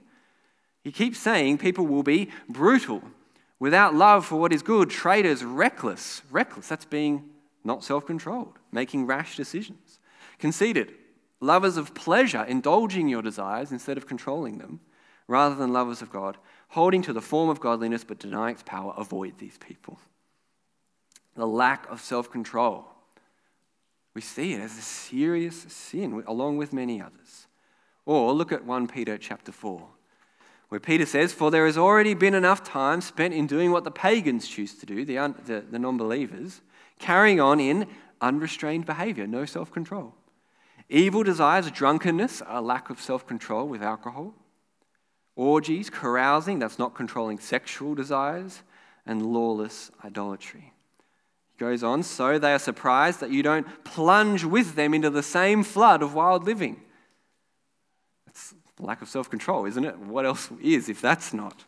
He 0.83 0.91
keeps 0.91 1.19
saying 1.19 1.57
people 1.57 1.85
will 1.85 2.03
be 2.03 2.29
brutal, 2.47 3.03
without 3.59 3.93
love 3.93 4.25
for 4.25 4.37
what 4.37 4.53
is 4.53 4.61
good, 4.61 4.89
traitors, 4.89 5.43
reckless. 5.43 6.21
Reckless, 6.31 6.67
that's 6.67 6.85
being 6.85 7.29
not 7.63 7.83
self 7.83 8.05
controlled, 8.05 8.57
making 8.71 9.05
rash 9.05 9.35
decisions. 9.35 9.99
Conceited, 10.39 10.93
lovers 11.41 11.77
of 11.77 11.93
pleasure, 11.93 12.43
indulging 12.43 13.09
your 13.09 13.21
desires 13.21 13.71
instead 13.71 13.97
of 13.97 14.07
controlling 14.07 14.59
them, 14.59 14.79
rather 15.27 15.55
than 15.55 15.73
lovers 15.73 16.01
of 16.01 16.11
God, 16.11 16.37
holding 16.69 17.01
to 17.03 17.13
the 17.13 17.21
form 17.21 17.49
of 17.49 17.59
godliness 17.59 18.03
but 18.03 18.19
denying 18.19 18.55
its 18.55 18.63
power. 18.63 18.93
Avoid 18.97 19.37
these 19.37 19.57
people. 19.57 19.99
The 21.35 21.47
lack 21.47 21.89
of 21.89 22.01
self 22.01 22.31
control. 22.31 22.85
We 24.13 24.21
see 24.21 24.53
it 24.53 24.61
as 24.61 24.77
a 24.77 24.81
serious 24.81 25.65
sin, 25.69 26.23
along 26.25 26.57
with 26.57 26.73
many 26.73 26.99
others. 26.99 27.47
Or 28.05 28.33
look 28.33 28.51
at 28.51 28.65
1 28.65 28.87
Peter 28.87 29.17
chapter 29.17 29.51
4 29.51 29.87
where 30.69 30.79
Peter 30.79 31.05
says, 31.05 31.33
For 31.33 31.49
there 31.49 31.65
has 31.65 31.77
already 31.77 32.13
been 32.13 32.33
enough 32.33 32.63
time 32.63 33.01
spent 33.01 33.33
in 33.33 33.47
doing 33.47 33.71
what 33.71 33.83
the 33.83 33.91
pagans 33.91 34.47
choose 34.47 34.73
to 34.75 34.85
do, 34.85 35.05
the, 35.05 35.17
un- 35.17 35.35
the, 35.45 35.63
the 35.69 35.79
non 35.79 35.97
believers, 35.97 36.61
carrying 36.99 37.39
on 37.39 37.59
in 37.59 37.87
unrestrained 38.21 38.85
behavior, 38.85 39.27
no 39.27 39.45
self 39.45 39.71
control. 39.71 40.13
Evil 40.89 41.23
desires, 41.23 41.69
drunkenness, 41.71 42.41
a 42.47 42.61
lack 42.61 42.89
of 42.89 42.99
self 42.99 43.25
control 43.25 43.67
with 43.67 43.81
alcohol. 43.81 44.33
Orgies, 45.37 45.91
carousing, 45.91 46.57
that's 46.57 46.79
not 46.79 46.95
controlling 46.95 47.37
sexual 47.37 47.93
desires, 47.93 48.63
and 49.05 49.23
lawless 49.23 49.91
idolatry. 50.03 50.73
He 51.51 51.59
goes 51.59 51.83
on, 51.83 52.01
so 52.01 52.39
they 52.39 52.53
are 52.53 52.59
surprised 52.59 53.19
that 53.19 53.29
you 53.29 53.43
don't 53.43 53.67
plunge 53.83 54.43
with 54.43 54.73
them 54.73 54.95
into 54.95 55.11
the 55.11 55.21
same 55.21 55.63
flood 55.63 56.01
of 56.01 56.15
wild 56.15 56.43
living 56.43 56.81
That's 58.25 58.55
lack 58.79 59.03
of 59.03 59.09
self 59.09 59.29
control, 59.29 59.65
isn't 59.65 59.85
it? 59.85 59.99
What 59.99 60.25
else 60.25 60.49
is 60.59 60.89
if 60.89 61.01
that's 61.01 61.35
not? 61.35 61.65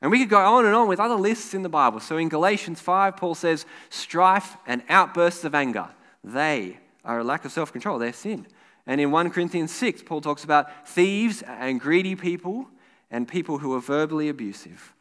And 0.00 0.12
we 0.12 0.20
could 0.20 0.28
go 0.28 0.38
on 0.38 0.64
and 0.64 0.74
on 0.74 0.86
with 0.86 1.00
other 1.00 1.16
lists 1.16 1.52
in 1.52 1.62
the 1.62 1.68
Bible. 1.68 1.98
So 1.98 2.16
in 2.16 2.28
Galatians 2.28 2.80
5, 2.80 3.16
Paul 3.16 3.34
says, 3.34 3.66
strife 3.90 4.56
and 4.66 4.82
outbursts 4.88 5.44
of 5.44 5.54
anger, 5.54 5.88
they 6.22 6.78
are 7.04 7.18
a 7.18 7.24
lack 7.24 7.44
of 7.44 7.50
self 7.50 7.72
control, 7.72 7.98
they're 7.98 8.12
sin. 8.12 8.46
And 8.86 9.00
in 9.00 9.10
1 9.10 9.30
Corinthians 9.30 9.72
6, 9.72 10.02
Paul 10.02 10.20
talks 10.20 10.44
about 10.44 10.86
thieves 10.86 11.42
and 11.42 11.80
greedy 11.80 12.14
people 12.14 12.68
and 13.14 13.28
people 13.28 13.58
who 13.58 13.72
are 13.72 13.80
verbally 13.80 14.28
abusive. 14.28 14.92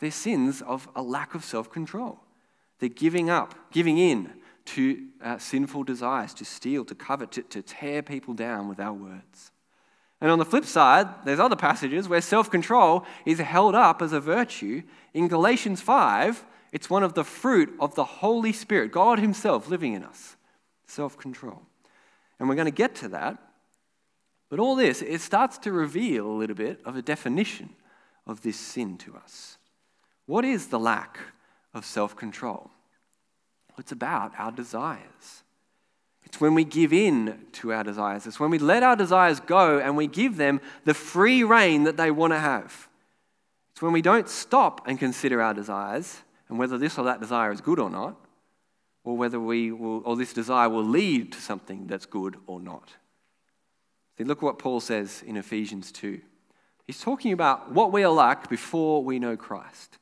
They're 0.00 0.10
sins 0.10 0.60
of 0.60 0.88
a 0.96 1.02
lack 1.02 1.36
of 1.36 1.44
self 1.44 1.70
control. 1.70 2.18
They're 2.80 2.88
giving 2.88 3.30
up, 3.30 3.54
giving 3.70 3.96
in 3.96 4.32
to 4.66 5.06
uh, 5.22 5.38
sinful 5.38 5.84
desires, 5.84 6.34
to 6.34 6.44
steal, 6.44 6.84
to 6.86 6.96
covet, 6.96 7.30
to, 7.32 7.42
to 7.42 7.62
tear 7.62 8.02
people 8.02 8.34
down 8.34 8.68
with 8.68 8.80
our 8.80 8.92
words. 8.92 9.52
And 10.20 10.32
on 10.32 10.40
the 10.40 10.44
flip 10.44 10.64
side, 10.64 11.06
there's 11.24 11.38
other 11.38 11.54
passages 11.54 12.08
where 12.08 12.20
self 12.20 12.50
control 12.50 13.04
is 13.24 13.38
held 13.38 13.76
up 13.76 14.02
as 14.02 14.12
a 14.12 14.20
virtue. 14.20 14.82
In 15.14 15.28
Galatians 15.28 15.80
5, 15.80 16.44
it's 16.72 16.90
one 16.90 17.04
of 17.04 17.14
the 17.14 17.24
fruit 17.24 17.72
of 17.78 17.94
the 17.94 18.04
Holy 18.04 18.52
Spirit, 18.52 18.90
God 18.90 19.20
Himself 19.20 19.68
living 19.68 19.92
in 19.92 20.02
us. 20.02 20.34
Self 20.86 21.16
control. 21.16 21.62
And 22.40 22.48
we're 22.48 22.56
going 22.56 22.64
to 22.64 22.72
get 22.72 22.96
to 22.96 23.08
that. 23.10 23.38
But 24.50 24.58
all 24.58 24.74
this, 24.74 25.00
it 25.00 25.20
starts 25.20 25.56
to 25.58 25.72
reveal 25.72 26.26
a 26.26 26.36
little 26.36 26.56
bit 26.56 26.80
of 26.84 26.96
a 26.96 27.02
definition 27.02 27.70
of 28.26 28.42
this 28.42 28.58
sin 28.58 28.98
to 28.98 29.16
us. 29.16 29.56
What 30.26 30.44
is 30.44 30.66
the 30.66 30.78
lack 30.78 31.18
of 31.72 31.86
self 31.86 32.14
control? 32.16 32.70
It's 33.78 33.92
about 33.92 34.32
our 34.36 34.52
desires. 34.52 35.42
It's 36.24 36.40
when 36.40 36.54
we 36.54 36.64
give 36.64 36.92
in 36.92 37.46
to 37.52 37.72
our 37.72 37.82
desires. 37.82 38.26
It's 38.26 38.38
when 38.38 38.50
we 38.50 38.58
let 38.58 38.82
our 38.82 38.94
desires 38.94 39.40
go 39.40 39.78
and 39.78 39.96
we 39.96 40.06
give 40.06 40.36
them 40.36 40.60
the 40.84 40.94
free 40.94 41.42
reign 41.42 41.84
that 41.84 41.96
they 41.96 42.10
want 42.10 42.32
to 42.32 42.38
have. 42.38 42.88
It's 43.72 43.80
when 43.80 43.92
we 43.92 44.02
don't 44.02 44.28
stop 44.28 44.86
and 44.86 44.98
consider 44.98 45.40
our 45.40 45.54
desires 45.54 46.20
and 46.48 46.58
whether 46.58 46.76
this 46.76 46.98
or 46.98 47.04
that 47.06 47.20
desire 47.20 47.50
is 47.50 47.60
good 47.60 47.78
or 47.78 47.88
not, 47.88 48.16
or 49.02 49.16
whether 49.16 49.40
we 49.40 49.72
will, 49.72 50.02
or 50.04 50.16
this 50.16 50.32
desire 50.32 50.68
will 50.68 50.84
lead 50.84 51.32
to 51.32 51.40
something 51.40 51.86
that's 51.86 52.06
good 52.06 52.36
or 52.46 52.60
not. 52.60 52.90
See, 54.20 54.24
look 54.24 54.42
what 54.42 54.58
Paul 54.58 54.80
says 54.80 55.24
in 55.26 55.38
Ephesians 55.38 55.90
2. 55.92 56.20
He's 56.86 57.00
talking 57.00 57.32
about 57.32 57.72
what 57.72 57.90
we 57.90 58.04
are 58.04 58.12
like 58.12 58.50
before 58.50 59.02
we 59.02 59.18
know 59.18 59.34
Christ. 59.34 59.96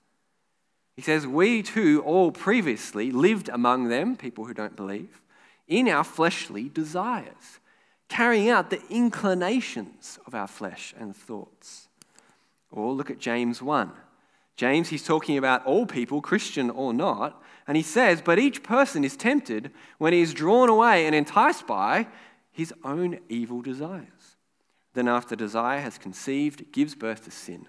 He 0.97 1.03
says, 1.03 1.25
We 1.25 1.63
too 1.63 2.03
all 2.05 2.33
previously 2.33 3.13
lived 3.13 3.49
among 3.49 3.91
them, 3.91 4.17
people 4.17 4.47
who 4.47 4.55
don't 4.55 4.75
believe 4.75 5.23
in 5.69 5.87
our 5.87 6.03
fleshly 6.03 6.69
desires, 6.69 7.61
carrying 8.09 8.49
out 8.49 8.71
the 8.71 8.83
inclinations 8.91 10.19
of 10.27 10.35
our 10.35 10.49
flesh 10.49 10.93
and 10.99 11.15
thoughts. 11.15 11.87
Or 12.73 12.93
look 12.93 13.13
at 13.13 13.21
James 13.21 13.63
1. 13.63 13.93
James, 14.57 14.89
he's 14.89 15.05
talking 15.05 15.39
about 15.39 15.65
all 15.65 15.87
people, 15.87 16.21
Christian 16.21 16.71
or 16.71 16.93
not, 16.93 17.41
and 17.69 17.77
he 17.77 17.85
says, 17.85 18.21
But 18.21 18.41
each 18.41 18.65
person 18.65 19.05
is 19.05 19.17
tempted 19.17 19.71
when 19.99 20.13
he 20.13 20.23
is 20.23 20.35
drawn 20.35 20.69
away 20.69 21.07
and 21.07 21.15
enticed 21.15 21.69
by 21.69 22.09
his 22.59 22.75
own 22.83 23.21
evil 23.29 23.63
desires. 23.63 24.37
Then, 24.93 25.07
after 25.07 25.37
desire 25.37 25.79
has 25.79 25.97
conceived, 25.97 26.61
it 26.61 26.73
gives 26.73 26.97
birth 26.97 27.23
to 27.25 27.31
sin. 27.31 27.69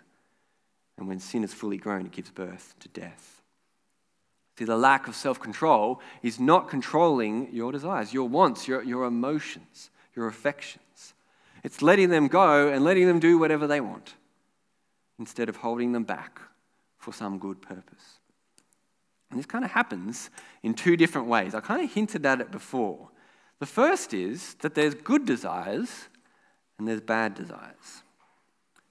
And 0.98 1.08
when 1.08 1.20
sin 1.20 1.44
is 1.44 1.54
fully 1.54 1.78
grown, 1.78 2.08
it 2.08 2.12
gives 2.12 2.32
birth 2.32 2.74
to 2.80 2.88
death. 2.88 3.44
See, 4.58 4.66
the 4.66 4.76
lack 4.76 5.08
of 5.08 5.16
self 5.16 5.40
control 5.40 6.02
is 6.24 6.40
not 6.40 6.70
controlling 6.70 7.54
your 7.54 7.72
desires, 7.72 8.16
your 8.16 8.28
wants, 8.28 8.68
your, 8.68 8.82
your 8.82 9.06
emotions, 9.06 9.92
your 10.16 10.26
affections. 10.26 11.14
It's 11.64 11.84
letting 11.84 12.10
them 12.10 12.28
go 12.28 12.70
and 12.70 12.84
letting 12.84 13.06
them 13.06 13.20
do 13.20 13.38
whatever 13.38 13.68
they 13.68 13.82
want 13.82 14.16
instead 15.20 15.50
of 15.50 15.58
holding 15.58 15.92
them 15.92 16.04
back 16.04 16.42
for 16.98 17.14
some 17.14 17.38
good 17.38 17.62
purpose. 17.62 18.18
And 19.30 19.38
this 19.38 19.46
kind 19.46 19.64
of 19.64 19.70
happens 19.70 20.32
in 20.64 20.74
two 20.74 20.98
different 20.98 21.28
ways. 21.28 21.54
I 21.54 21.60
kind 21.60 21.84
of 21.84 21.94
hinted 21.94 22.26
at 22.26 22.42
it 22.42 22.50
before. 22.50 23.09
The 23.60 23.66
first 23.66 24.14
is 24.14 24.56
that 24.56 24.74
there's 24.76 24.96
good 24.96 25.26
desires 25.26 26.08
and 26.78 26.88
there's 26.88 27.02
bad 27.02 27.36
desires. 27.36 28.04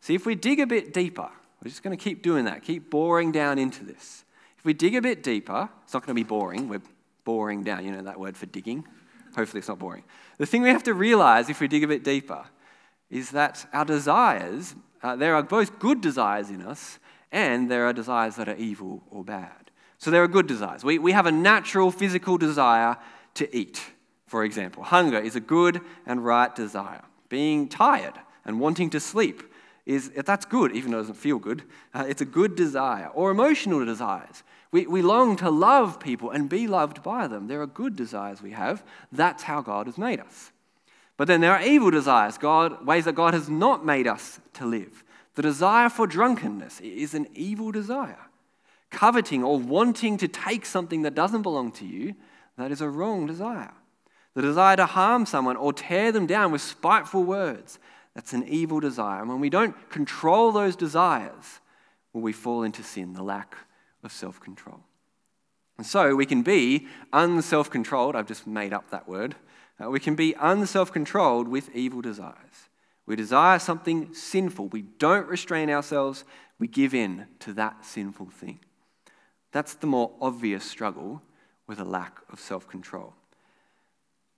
See, 0.00 0.14
if 0.14 0.26
we 0.26 0.34
dig 0.34 0.60
a 0.60 0.66
bit 0.66 0.92
deeper, 0.92 1.30
we're 1.62 1.70
just 1.70 1.82
going 1.82 1.96
to 1.96 2.02
keep 2.02 2.22
doing 2.22 2.44
that, 2.44 2.62
keep 2.62 2.90
boring 2.90 3.32
down 3.32 3.58
into 3.58 3.84
this. 3.84 4.24
If 4.58 4.64
we 4.64 4.74
dig 4.74 4.94
a 4.94 5.02
bit 5.02 5.22
deeper, 5.22 5.68
it's 5.84 5.94
not 5.94 6.04
going 6.04 6.16
to 6.16 6.22
be 6.22 6.28
boring. 6.28 6.68
We're 6.68 6.82
boring 7.24 7.62
down. 7.62 7.84
You 7.84 7.92
know 7.92 8.02
that 8.02 8.18
word 8.18 8.36
for 8.36 8.46
digging? 8.46 8.84
Hopefully, 9.36 9.58
it's 9.58 9.68
not 9.68 9.78
boring. 9.78 10.04
The 10.38 10.46
thing 10.46 10.62
we 10.62 10.70
have 10.70 10.82
to 10.84 10.94
realize 10.94 11.48
if 11.48 11.60
we 11.60 11.68
dig 11.68 11.84
a 11.84 11.88
bit 11.88 12.04
deeper 12.04 12.44
is 13.10 13.30
that 13.30 13.66
our 13.72 13.84
desires, 13.84 14.74
uh, 15.02 15.16
there 15.16 15.34
are 15.34 15.42
both 15.42 15.78
good 15.78 16.00
desires 16.00 16.50
in 16.50 16.62
us 16.62 16.98
and 17.30 17.70
there 17.70 17.86
are 17.86 17.92
desires 17.92 18.36
that 18.36 18.48
are 18.48 18.56
evil 18.56 19.02
or 19.10 19.24
bad. 19.24 19.70
So 19.98 20.10
there 20.10 20.22
are 20.22 20.28
good 20.28 20.46
desires. 20.46 20.84
We, 20.84 20.98
we 20.98 21.12
have 21.12 21.26
a 21.26 21.32
natural 21.32 21.90
physical 21.90 22.38
desire 22.38 22.96
to 23.34 23.56
eat, 23.56 23.82
for 24.28 24.44
example. 24.44 24.84
Hunger 24.84 25.18
is 25.18 25.34
a 25.34 25.40
good 25.40 25.80
and 26.06 26.24
right 26.24 26.54
desire. 26.54 27.02
Being 27.28 27.68
tired 27.68 28.14
and 28.44 28.60
wanting 28.60 28.90
to 28.90 29.00
sleep 29.00 29.42
is 29.84 30.10
that's 30.10 30.44
good, 30.44 30.76
even 30.76 30.92
though 30.92 30.98
it 30.98 31.02
doesn't 31.02 31.16
feel 31.16 31.38
good. 31.38 31.62
Uh, 31.94 32.04
it's 32.06 32.20
a 32.20 32.26
good 32.26 32.54
desire. 32.54 33.08
Or 33.08 33.30
emotional 33.30 33.84
desires. 33.84 34.42
We, 34.70 34.86
we 34.86 35.00
long 35.00 35.36
to 35.36 35.50
love 35.50 35.98
people 35.98 36.30
and 36.30 36.48
be 36.48 36.66
loved 36.66 37.02
by 37.02 37.26
them. 37.26 37.46
There 37.46 37.62
are 37.62 37.66
good 37.66 37.96
desires 37.96 38.42
we 38.42 38.50
have. 38.50 38.84
That's 39.10 39.44
how 39.44 39.62
God 39.62 39.86
has 39.86 39.96
made 39.96 40.20
us. 40.20 40.52
But 41.16 41.26
then 41.26 41.40
there 41.40 41.52
are 41.52 41.62
evil 41.62 41.90
desires, 41.90 42.38
God, 42.38 42.86
ways 42.86 43.06
that 43.06 43.14
God 43.14 43.32
has 43.34 43.48
not 43.48 43.84
made 43.84 44.06
us 44.06 44.40
to 44.54 44.66
live. 44.66 45.02
The 45.34 45.42
desire 45.42 45.88
for 45.88 46.06
drunkenness 46.06 46.80
is 46.80 47.14
an 47.14 47.26
evil 47.34 47.72
desire. 47.72 48.18
Coveting 48.90 49.42
or 49.42 49.58
wanting 49.58 50.16
to 50.18 50.28
take 50.28 50.66
something 50.66 51.02
that 51.02 51.14
doesn't 51.14 51.42
belong 51.42 51.72
to 51.72 51.86
you, 51.86 52.14
that 52.56 52.70
is 52.70 52.80
a 52.80 52.88
wrong 52.88 53.26
desire. 53.26 53.72
The 54.34 54.42
desire 54.42 54.76
to 54.76 54.86
harm 54.86 55.26
someone 55.26 55.56
or 55.56 55.72
tear 55.72 56.12
them 56.12 56.26
down 56.26 56.52
with 56.52 56.60
spiteful 56.60 57.24
words, 57.24 57.78
that's 58.14 58.32
an 58.32 58.46
evil 58.46 58.80
desire. 58.80 59.20
And 59.20 59.28
when 59.28 59.40
we 59.40 59.50
don't 59.50 59.90
control 59.90 60.52
those 60.52 60.76
desires, 60.76 61.60
will 62.12 62.22
we 62.22 62.32
fall 62.32 62.62
into 62.62 62.82
sin, 62.82 63.12
the 63.12 63.22
lack 63.22 63.56
of 64.02 64.12
self 64.12 64.40
control. 64.40 64.80
And 65.76 65.86
so 65.86 66.14
we 66.14 66.26
can 66.26 66.42
be 66.42 66.88
unself 67.12 67.70
controlled. 67.70 68.16
I've 68.16 68.26
just 68.26 68.46
made 68.46 68.72
up 68.72 68.90
that 68.90 69.08
word 69.08 69.36
Uh, 69.80 69.88
we 69.90 70.00
can 70.00 70.16
be 70.16 70.34
unself 70.40 70.90
controlled 70.92 71.46
with 71.46 71.74
evil 71.74 72.00
desires. 72.00 72.68
We 73.06 73.14
desire 73.16 73.60
something 73.60 74.12
sinful. 74.12 74.68
We 74.68 74.82
don't 74.82 75.28
restrain 75.28 75.70
ourselves. 75.70 76.24
We 76.58 76.66
give 76.66 76.94
in 76.94 77.26
to 77.40 77.52
that 77.54 77.84
sinful 77.84 78.30
thing. 78.30 78.58
That's 79.52 79.74
the 79.74 79.86
more 79.86 80.10
obvious 80.20 80.64
struggle 80.64 81.22
with 81.68 81.78
a 81.78 81.84
lack 81.84 82.18
of 82.32 82.40
self 82.40 82.66
control. 82.66 83.14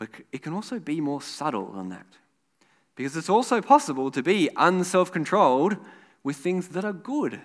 But 0.01 0.09
it 0.33 0.41
can 0.43 0.55
also 0.55 0.79
be 0.79 0.99
more 1.01 1.21
subtle 1.21 1.67
than 1.73 1.91
that. 1.91 2.07
Because 2.97 3.17
it's 3.17 3.29
also 3.29 3.61
possible 3.61 4.11
to 4.11 4.23
be 4.23 4.49
unself 4.57 5.13
controlled 5.13 5.77
with 6.25 6.37
things 6.37 6.69
that 6.69 6.87
are 6.87 6.95
good, 6.95 7.41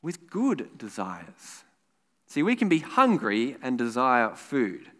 with 0.00 0.30
good 0.30 0.78
desires. 0.78 1.64
See, 2.26 2.44
we 2.44 2.54
can 2.54 2.68
be 2.68 2.78
hungry 2.78 3.56
and 3.60 3.76
desire 3.76 4.30
food. 4.36 4.92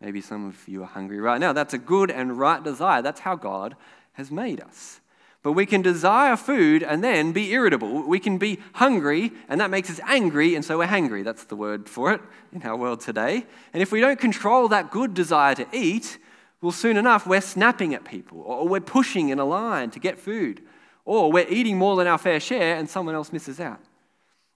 Maybe 0.00 0.20
some 0.20 0.48
of 0.48 0.66
you 0.66 0.82
are 0.82 0.86
hungry 0.86 1.20
right 1.20 1.40
now. 1.40 1.52
That's 1.52 1.72
a 1.74 1.78
good 1.78 2.10
and 2.10 2.36
right 2.36 2.62
desire. 2.62 3.00
That's 3.00 3.20
how 3.20 3.36
God 3.36 3.76
has 4.14 4.32
made 4.32 4.60
us. 4.60 5.00
But 5.42 5.52
we 5.52 5.66
can 5.66 5.82
desire 5.82 6.36
food 6.36 6.84
and 6.84 7.02
then 7.02 7.32
be 7.32 7.52
irritable. 7.52 8.02
We 8.06 8.20
can 8.20 8.38
be 8.38 8.60
hungry, 8.74 9.32
and 9.48 9.60
that 9.60 9.70
makes 9.70 9.90
us 9.90 9.98
angry, 10.06 10.54
and 10.54 10.64
so 10.64 10.78
we're 10.78 10.86
hangry. 10.86 11.24
That's 11.24 11.44
the 11.44 11.56
word 11.56 11.88
for 11.88 12.12
it 12.12 12.20
in 12.52 12.62
our 12.62 12.76
world 12.76 13.00
today. 13.00 13.44
And 13.72 13.82
if 13.82 13.90
we 13.90 14.00
don't 14.00 14.20
control 14.20 14.68
that 14.68 14.92
good 14.92 15.14
desire 15.14 15.56
to 15.56 15.66
eat, 15.72 16.18
well, 16.60 16.70
soon 16.70 16.96
enough, 16.96 17.26
we're 17.26 17.40
snapping 17.40 17.92
at 17.92 18.04
people, 18.04 18.40
or 18.42 18.68
we're 18.68 18.80
pushing 18.80 19.30
in 19.30 19.40
a 19.40 19.44
line 19.44 19.90
to 19.90 19.98
get 19.98 20.16
food, 20.16 20.62
or 21.04 21.32
we're 21.32 21.48
eating 21.48 21.76
more 21.76 21.96
than 21.96 22.06
our 22.06 22.18
fair 22.18 22.38
share, 22.38 22.76
and 22.76 22.88
someone 22.88 23.16
else 23.16 23.32
misses 23.32 23.58
out. 23.58 23.80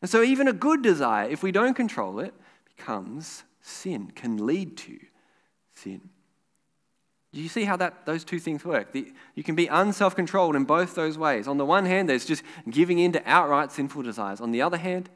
And 0.01 0.09
so, 0.09 0.23
even 0.23 0.47
a 0.47 0.53
good 0.53 0.83
desire, 0.83 1.29
if 1.29 1.43
we 1.43 1.51
don't 1.51 1.75
control 1.75 2.21
it, 2.21 2.33
becomes 2.77 3.43
sin, 3.61 4.13
can 4.15 4.47
lead 4.47 4.77
to 4.77 4.99
sin. 5.75 6.11
Do 7.37 7.43
you 7.43 7.51
see 7.51 7.65
how 7.65 7.77
that, 7.77 8.07
those 8.07 8.25
two 8.25 8.39
things 8.39 8.65
work? 8.65 8.93
The, 8.93 9.13
you 9.35 9.43
can 9.43 9.55
be 9.55 9.67
unself 9.67 10.17
controlled 10.17 10.57
in 10.57 10.65
both 10.65 10.95
those 10.95 11.19
ways. 11.19 11.47
On 11.47 11.59
the 11.59 11.67
one 11.67 11.85
hand, 11.85 12.09
there's 12.09 12.25
just 12.25 12.43
giving 12.71 12.99
in 12.99 13.13
to 13.13 13.23
outright 13.27 13.71
sinful 13.71 14.05
desires. 14.05 14.41
On 14.41 14.53
the 14.53 14.63
other 14.63 14.79
hand, 14.79 15.11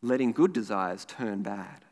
letting 0.00 0.30
good 0.30 0.52
desires 0.52 1.04
turn 1.04 1.42
bad. 1.42 1.84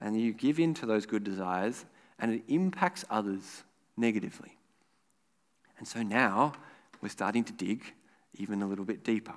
And 0.00 0.18
you 0.18 0.32
give 0.32 0.58
in 0.58 0.72
to 0.76 0.86
those 0.86 1.04
good 1.04 1.24
desires, 1.24 1.84
and 2.18 2.32
it 2.32 2.42
impacts 2.48 3.04
others 3.10 3.64
negatively. 3.98 4.56
And 5.76 5.86
so 5.86 6.02
now 6.02 6.54
we're 7.02 7.10
starting 7.10 7.44
to 7.44 7.52
dig 7.52 7.82
even 8.38 8.62
a 8.62 8.66
little 8.66 8.86
bit 8.86 9.04
deeper. 9.04 9.34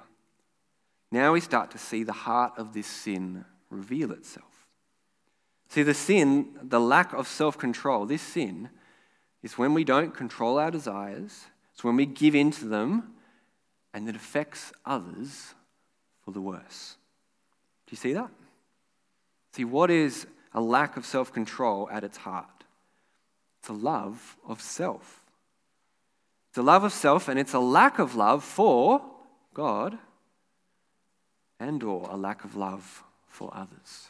Now 1.11 1.33
we 1.33 1.41
start 1.41 1.71
to 1.71 1.77
see 1.77 2.03
the 2.03 2.13
heart 2.13 2.53
of 2.55 2.73
this 2.73 2.87
sin 2.87 3.43
reveal 3.69 4.13
itself. 4.13 4.45
See, 5.67 5.83
the 5.83 5.93
sin, 5.93 6.57
the 6.63 6.79
lack 6.79 7.11
of 7.11 7.27
self 7.27 7.57
control, 7.57 8.05
this 8.05 8.21
sin, 8.21 8.69
is 9.43 9.57
when 9.57 9.73
we 9.73 9.83
don't 9.83 10.15
control 10.15 10.59
our 10.59 10.71
desires, 10.71 11.45
it's 11.73 11.83
when 11.83 11.95
we 11.95 12.05
give 12.05 12.35
in 12.35 12.51
to 12.51 12.65
them, 12.65 13.13
and 13.93 14.07
it 14.07 14.15
affects 14.15 14.71
others 14.85 15.53
for 16.23 16.31
the 16.31 16.41
worse. 16.41 16.95
Do 17.87 17.91
you 17.91 17.97
see 17.97 18.13
that? 18.13 18.29
See, 19.53 19.65
what 19.65 19.91
is 19.91 20.27
a 20.53 20.61
lack 20.61 20.95
of 20.97 21.05
self 21.05 21.33
control 21.33 21.89
at 21.91 22.03
its 22.03 22.17
heart? 22.17 22.63
It's 23.59 23.69
a 23.69 23.73
love 23.73 24.37
of 24.47 24.61
self. 24.61 25.23
It's 26.49 26.57
a 26.57 26.63
love 26.63 26.83
of 26.83 26.93
self, 26.93 27.27
and 27.27 27.39
it's 27.39 27.53
a 27.53 27.59
lack 27.59 27.99
of 27.99 28.15
love 28.15 28.43
for 28.43 29.01
God 29.53 29.97
and 31.59 31.83
or 31.83 32.07
a 32.09 32.17
lack 32.17 32.43
of 32.43 32.55
love 32.55 33.03
for 33.27 33.51
others. 33.55 34.09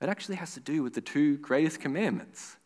It 0.00 0.08
actually 0.08 0.36
has 0.36 0.54
to 0.54 0.60
do 0.60 0.82
with 0.82 0.94
the 0.94 1.00
two 1.00 1.38
greatest 1.38 1.80
commandments 1.80 2.56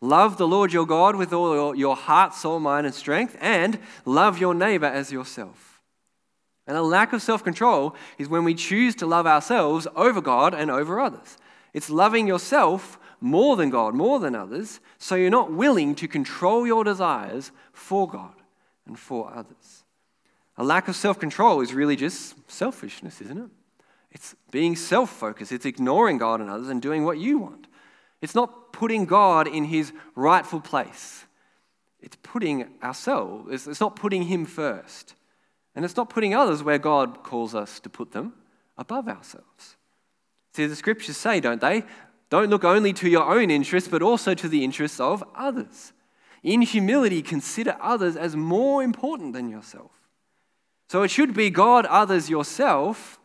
Love 0.00 0.38
the 0.38 0.48
Lord 0.48 0.72
your 0.72 0.86
God 0.86 1.16
with 1.16 1.32
all 1.32 1.74
your 1.74 1.96
heart, 1.96 2.34
soul, 2.34 2.58
mind, 2.58 2.86
and 2.86 2.94
strength, 2.94 3.36
and 3.40 3.78
love 4.04 4.38
your 4.38 4.54
neighbor 4.54 4.86
as 4.86 5.12
yourself. 5.12 5.80
And 6.66 6.76
a 6.76 6.82
lack 6.82 7.12
of 7.12 7.20
self 7.20 7.44
control 7.44 7.94
is 8.16 8.28
when 8.28 8.44
we 8.44 8.54
choose 8.54 8.94
to 8.96 9.06
love 9.06 9.26
ourselves 9.26 9.86
over 9.94 10.20
God 10.20 10.54
and 10.54 10.70
over 10.70 11.00
others. 11.00 11.36
It's 11.74 11.90
loving 11.90 12.26
yourself 12.26 12.98
more 13.20 13.56
than 13.56 13.70
God, 13.70 13.94
more 13.94 14.18
than 14.18 14.34
others, 14.34 14.80
so 14.96 15.14
you're 15.14 15.30
not 15.30 15.52
willing 15.52 15.94
to 15.96 16.08
control 16.08 16.66
your 16.66 16.84
desires 16.84 17.52
for 17.72 18.08
God 18.08 18.34
and 18.86 18.98
for 18.98 19.30
others. 19.34 19.84
A 20.56 20.64
lack 20.64 20.88
of 20.88 20.96
self 20.96 21.18
control 21.18 21.60
is 21.60 21.74
really 21.74 21.96
just 21.96 22.34
selfishness, 22.50 23.20
isn't 23.20 23.38
it? 23.38 23.50
It's 24.12 24.34
being 24.50 24.76
self 24.76 25.10
focused, 25.10 25.52
it's 25.52 25.66
ignoring 25.66 26.18
God 26.18 26.40
and 26.40 26.48
others 26.48 26.68
and 26.68 26.80
doing 26.80 27.04
what 27.04 27.18
you 27.18 27.38
want. 27.38 27.66
It's 28.22 28.34
not 28.34 28.72
putting 28.72 29.06
God 29.06 29.46
in 29.46 29.64
his 29.64 29.92
rightful 30.14 30.60
place. 30.60 31.24
It's 32.00 32.16
putting 32.22 32.66
ourselves, 32.82 33.66
it's 33.66 33.80
not 33.80 33.96
putting 33.96 34.24
him 34.24 34.46
first. 34.46 35.14
And 35.74 35.84
it's 35.84 35.96
not 35.96 36.10
putting 36.10 36.34
others 36.34 36.62
where 36.62 36.78
God 36.78 37.22
calls 37.22 37.54
us 37.54 37.78
to 37.80 37.88
put 37.88 38.10
them 38.12 38.34
above 38.76 39.06
ourselves. 39.06 39.76
See, 40.52 40.66
the 40.66 40.74
scriptures 40.74 41.16
say, 41.16 41.38
don't 41.38 41.60
they? 41.60 41.84
Don't 42.28 42.50
look 42.50 42.64
only 42.64 42.92
to 42.94 43.08
your 43.08 43.28
own 43.28 43.50
interests, 43.50 43.88
but 43.88 44.02
also 44.02 44.34
to 44.34 44.48
the 44.48 44.64
interests 44.64 44.98
of 44.98 45.22
others. 45.34 45.92
In 46.42 46.62
humility, 46.62 47.22
consider 47.22 47.76
others 47.80 48.16
as 48.16 48.34
more 48.34 48.82
important 48.82 49.32
than 49.32 49.48
yourself. 49.48 49.92
So 50.88 51.02
it 51.02 51.10
should 51.10 51.34
be 51.34 51.50
God, 51.50 51.86
others, 51.86 52.28
yourself. 52.28 53.20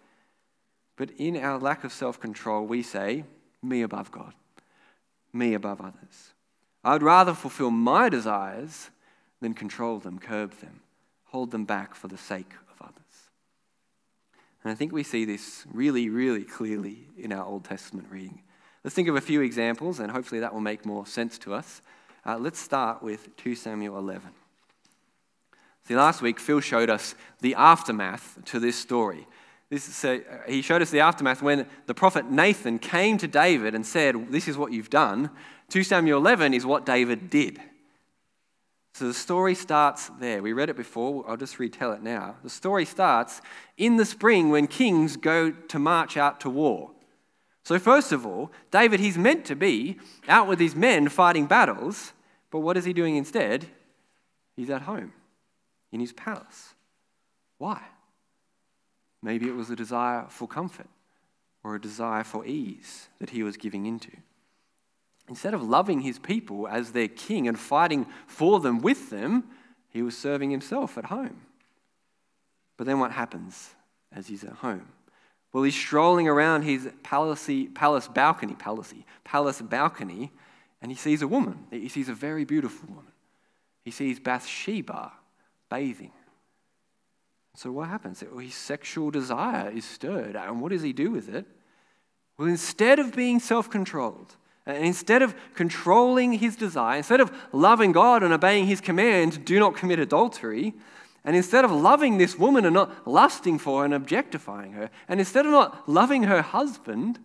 But 0.97 1.11
in 1.17 1.35
our 1.37 1.57
lack 1.57 1.83
of 1.83 1.91
self 1.91 2.19
control, 2.19 2.65
we 2.65 2.83
say, 2.83 3.23
me 3.63 3.81
above 3.81 4.11
God 4.11 4.33
me 5.35 5.53
above 5.53 5.81
others. 5.81 6.33
I'd 6.83 7.03
rather 7.03 7.33
fulfill 7.33 7.71
my 7.71 8.09
desires 8.09 8.89
than 9.41 9.53
control 9.53 9.99
them, 9.99 10.19
curb 10.19 10.53
them, 10.59 10.81
hold 11.25 11.51
them 11.51 11.65
back 11.65 11.95
for 11.95 12.07
the 12.07 12.17
sake 12.17 12.53
of 12.71 12.81
others. 12.81 13.29
And 14.63 14.71
I 14.71 14.75
think 14.75 14.91
we 14.91 15.03
see 15.03 15.25
this 15.25 15.65
really, 15.71 16.09
really 16.09 16.43
clearly 16.43 17.07
in 17.17 17.31
our 17.31 17.45
Old 17.45 17.65
Testament 17.65 18.07
reading. 18.09 18.41
Let's 18.83 18.95
think 18.95 19.07
of 19.07 19.15
a 19.15 19.21
few 19.21 19.41
examples, 19.41 19.99
and 19.99 20.11
hopefully 20.11 20.41
that 20.41 20.53
will 20.53 20.61
make 20.61 20.85
more 20.85 21.05
sense 21.05 21.37
to 21.39 21.53
us. 21.53 21.81
Uh, 22.25 22.37
let's 22.37 22.59
start 22.59 23.03
with 23.03 23.35
2 23.37 23.55
Samuel 23.55 23.97
11. 23.97 24.29
See, 25.87 25.95
last 25.95 26.21
week 26.21 26.39
Phil 26.39 26.59
showed 26.59 26.89
us 26.89 27.13
the 27.41 27.55
aftermath 27.55 28.39
to 28.45 28.59
this 28.59 28.75
story. 28.75 29.27
This, 29.69 29.83
so 29.83 30.15
uh, 30.15 30.37
he 30.47 30.61
showed 30.61 30.81
us 30.81 30.91
the 30.91 30.99
aftermath 30.99 31.41
when 31.41 31.65
the 31.87 31.93
prophet 31.93 32.29
Nathan 32.29 32.77
came 32.77 33.17
to 33.17 33.27
David 33.27 33.73
and 33.73 33.85
said, 33.85 34.31
This 34.31 34.47
is 34.47 34.57
what 34.57 34.71
you've 34.71 34.89
done. 34.89 35.31
2 35.69 35.83
Samuel 35.83 36.19
11 36.19 36.53
is 36.53 36.65
what 36.65 36.85
David 36.85 37.29
did. 37.29 37.59
So 38.93 39.07
the 39.07 39.13
story 39.13 39.55
starts 39.55 40.09
there. 40.19 40.41
We 40.41 40.53
read 40.53 40.69
it 40.69 40.77
before, 40.77 41.25
I'll 41.27 41.35
just 41.35 41.59
retell 41.59 41.91
it 41.91 42.01
now. 42.01 42.35
The 42.43 42.49
story 42.49 42.85
starts 42.85 43.41
in 43.75 43.97
the 43.97 44.05
spring 44.05 44.51
when 44.51 44.67
kings 44.67 45.17
go 45.17 45.51
to 45.51 45.79
march 45.79 46.15
out 46.15 46.39
to 46.41 46.49
war. 46.49 46.91
So, 47.65 47.79
first 47.79 48.11
of 48.11 48.25
all, 48.27 48.51
David, 48.69 48.99
he's 48.99 49.17
meant 49.17 49.43
to 49.45 49.55
be 49.55 49.97
out 50.27 50.47
with 50.47 50.59
his 50.59 50.75
men 50.75 51.09
fighting 51.09 51.47
battles, 51.47 52.13
but 52.51 52.59
what 52.59 52.77
is 52.77 52.85
he 52.85 52.93
doing 52.93 53.15
instead? 53.15 53.65
He's 54.55 54.69
at 54.69 54.83
home 54.83 55.11
in 55.91 55.99
his 55.99 56.13
palace. 56.13 56.75
Why? 57.57 57.81
Maybe 59.25 59.47
it 59.47 59.55
was 59.55 59.71
a 59.71 59.75
desire 59.75 60.27
for 60.29 60.47
comfort 60.47 60.87
or 61.63 61.73
a 61.73 61.81
desire 61.81 62.23
for 62.23 62.45
ease 62.45 63.09
that 63.17 63.31
he 63.31 63.41
was 63.41 63.57
giving 63.57 63.87
into. 63.87 64.11
Instead 65.27 65.55
of 65.55 65.63
loving 65.63 66.01
his 66.01 66.19
people 66.19 66.67
as 66.67 66.91
their 66.91 67.07
king 67.07 67.47
and 67.47 67.59
fighting 67.59 68.05
for 68.27 68.59
them 68.59 68.83
with 68.83 69.09
them, 69.09 69.45
he 69.89 70.03
was 70.03 70.15
serving 70.15 70.51
himself 70.51 70.95
at 70.95 71.05
home. 71.05 71.41
But 72.77 72.85
then 72.85 72.99
what 72.99 73.13
happens 73.13 73.71
as 74.11 74.27
he's 74.27 74.43
at 74.43 74.53
home? 74.53 74.89
Well, 75.51 75.63
he's 75.63 75.73
strolling 75.73 76.27
around 76.27 76.61
his 76.61 76.87
palace, 77.01 77.49
palace 77.73 78.07
balcony, 78.07 78.53
palace, 78.53 78.93
palace 79.23 79.59
balcony, 79.59 80.31
and 80.83 80.91
he 80.91 80.97
sees 80.97 81.23
a 81.23 81.27
woman. 81.27 81.65
He 81.71 81.89
sees 81.89 82.09
a 82.09 82.13
very 82.13 82.45
beautiful 82.45 82.89
woman. 82.89 83.13
He 83.83 83.89
sees 83.89 84.19
Bathsheba 84.19 85.13
bathing. 85.67 86.11
So, 87.55 87.71
what 87.71 87.87
happens? 87.87 88.23
His 88.39 88.53
sexual 88.53 89.11
desire 89.11 89.69
is 89.69 89.85
stirred. 89.85 90.35
And 90.35 90.61
what 90.61 90.71
does 90.71 90.81
he 90.81 90.93
do 90.93 91.11
with 91.11 91.33
it? 91.33 91.45
Well, 92.37 92.49
instead 92.49 92.99
of 92.99 93.15
being 93.15 93.39
self 93.39 93.69
controlled, 93.69 94.35
and 94.65 94.85
instead 94.85 95.21
of 95.21 95.35
controlling 95.53 96.33
his 96.33 96.55
desire, 96.55 96.97
instead 96.97 97.21
of 97.21 97.31
loving 97.53 97.91
God 97.91 98.23
and 98.23 98.33
obeying 98.33 98.65
his 98.65 98.81
command, 98.81 99.45
do 99.45 99.59
not 99.59 99.75
commit 99.75 99.99
adultery, 99.99 100.73
and 101.23 101.35
instead 101.35 101.63
of 101.63 101.71
loving 101.71 102.17
this 102.17 102.37
woman 102.37 102.65
and 102.65 102.73
not 102.73 103.07
lusting 103.07 103.57
for 103.57 103.79
her 103.79 103.85
and 103.85 103.93
objectifying 103.93 104.73
her, 104.73 104.89
and 105.07 105.19
instead 105.19 105.45
of 105.45 105.51
not 105.51 105.87
loving 105.87 106.23
her 106.23 106.41
husband 106.41 107.19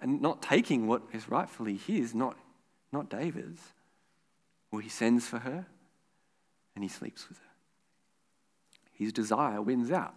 and 0.00 0.20
not 0.20 0.42
taking 0.42 0.86
what 0.86 1.02
is 1.12 1.28
rightfully 1.28 1.76
his, 1.76 2.14
not, 2.14 2.36
not 2.92 3.08
David's, 3.08 3.60
well, 4.72 4.80
he 4.80 4.88
sends 4.88 5.26
for 5.26 5.38
her 5.38 5.66
and 6.74 6.82
he 6.82 6.88
sleeps 6.88 7.28
with 7.28 7.38
her 7.38 7.49
his 9.00 9.12
desire 9.14 9.62
wins 9.62 9.90
out. 9.90 10.14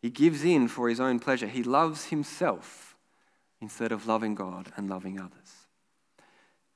He 0.00 0.08
gives 0.08 0.44
in 0.44 0.68
for 0.68 0.88
his 0.88 1.00
own 1.00 1.18
pleasure. 1.18 1.48
He 1.48 1.64
loves 1.64 2.06
himself 2.06 2.96
instead 3.60 3.90
of 3.92 4.06
loving 4.06 4.34
God 4.34 4.72
and 4.76 4.88
loving 4.88 5.18
others. 5.18 5.66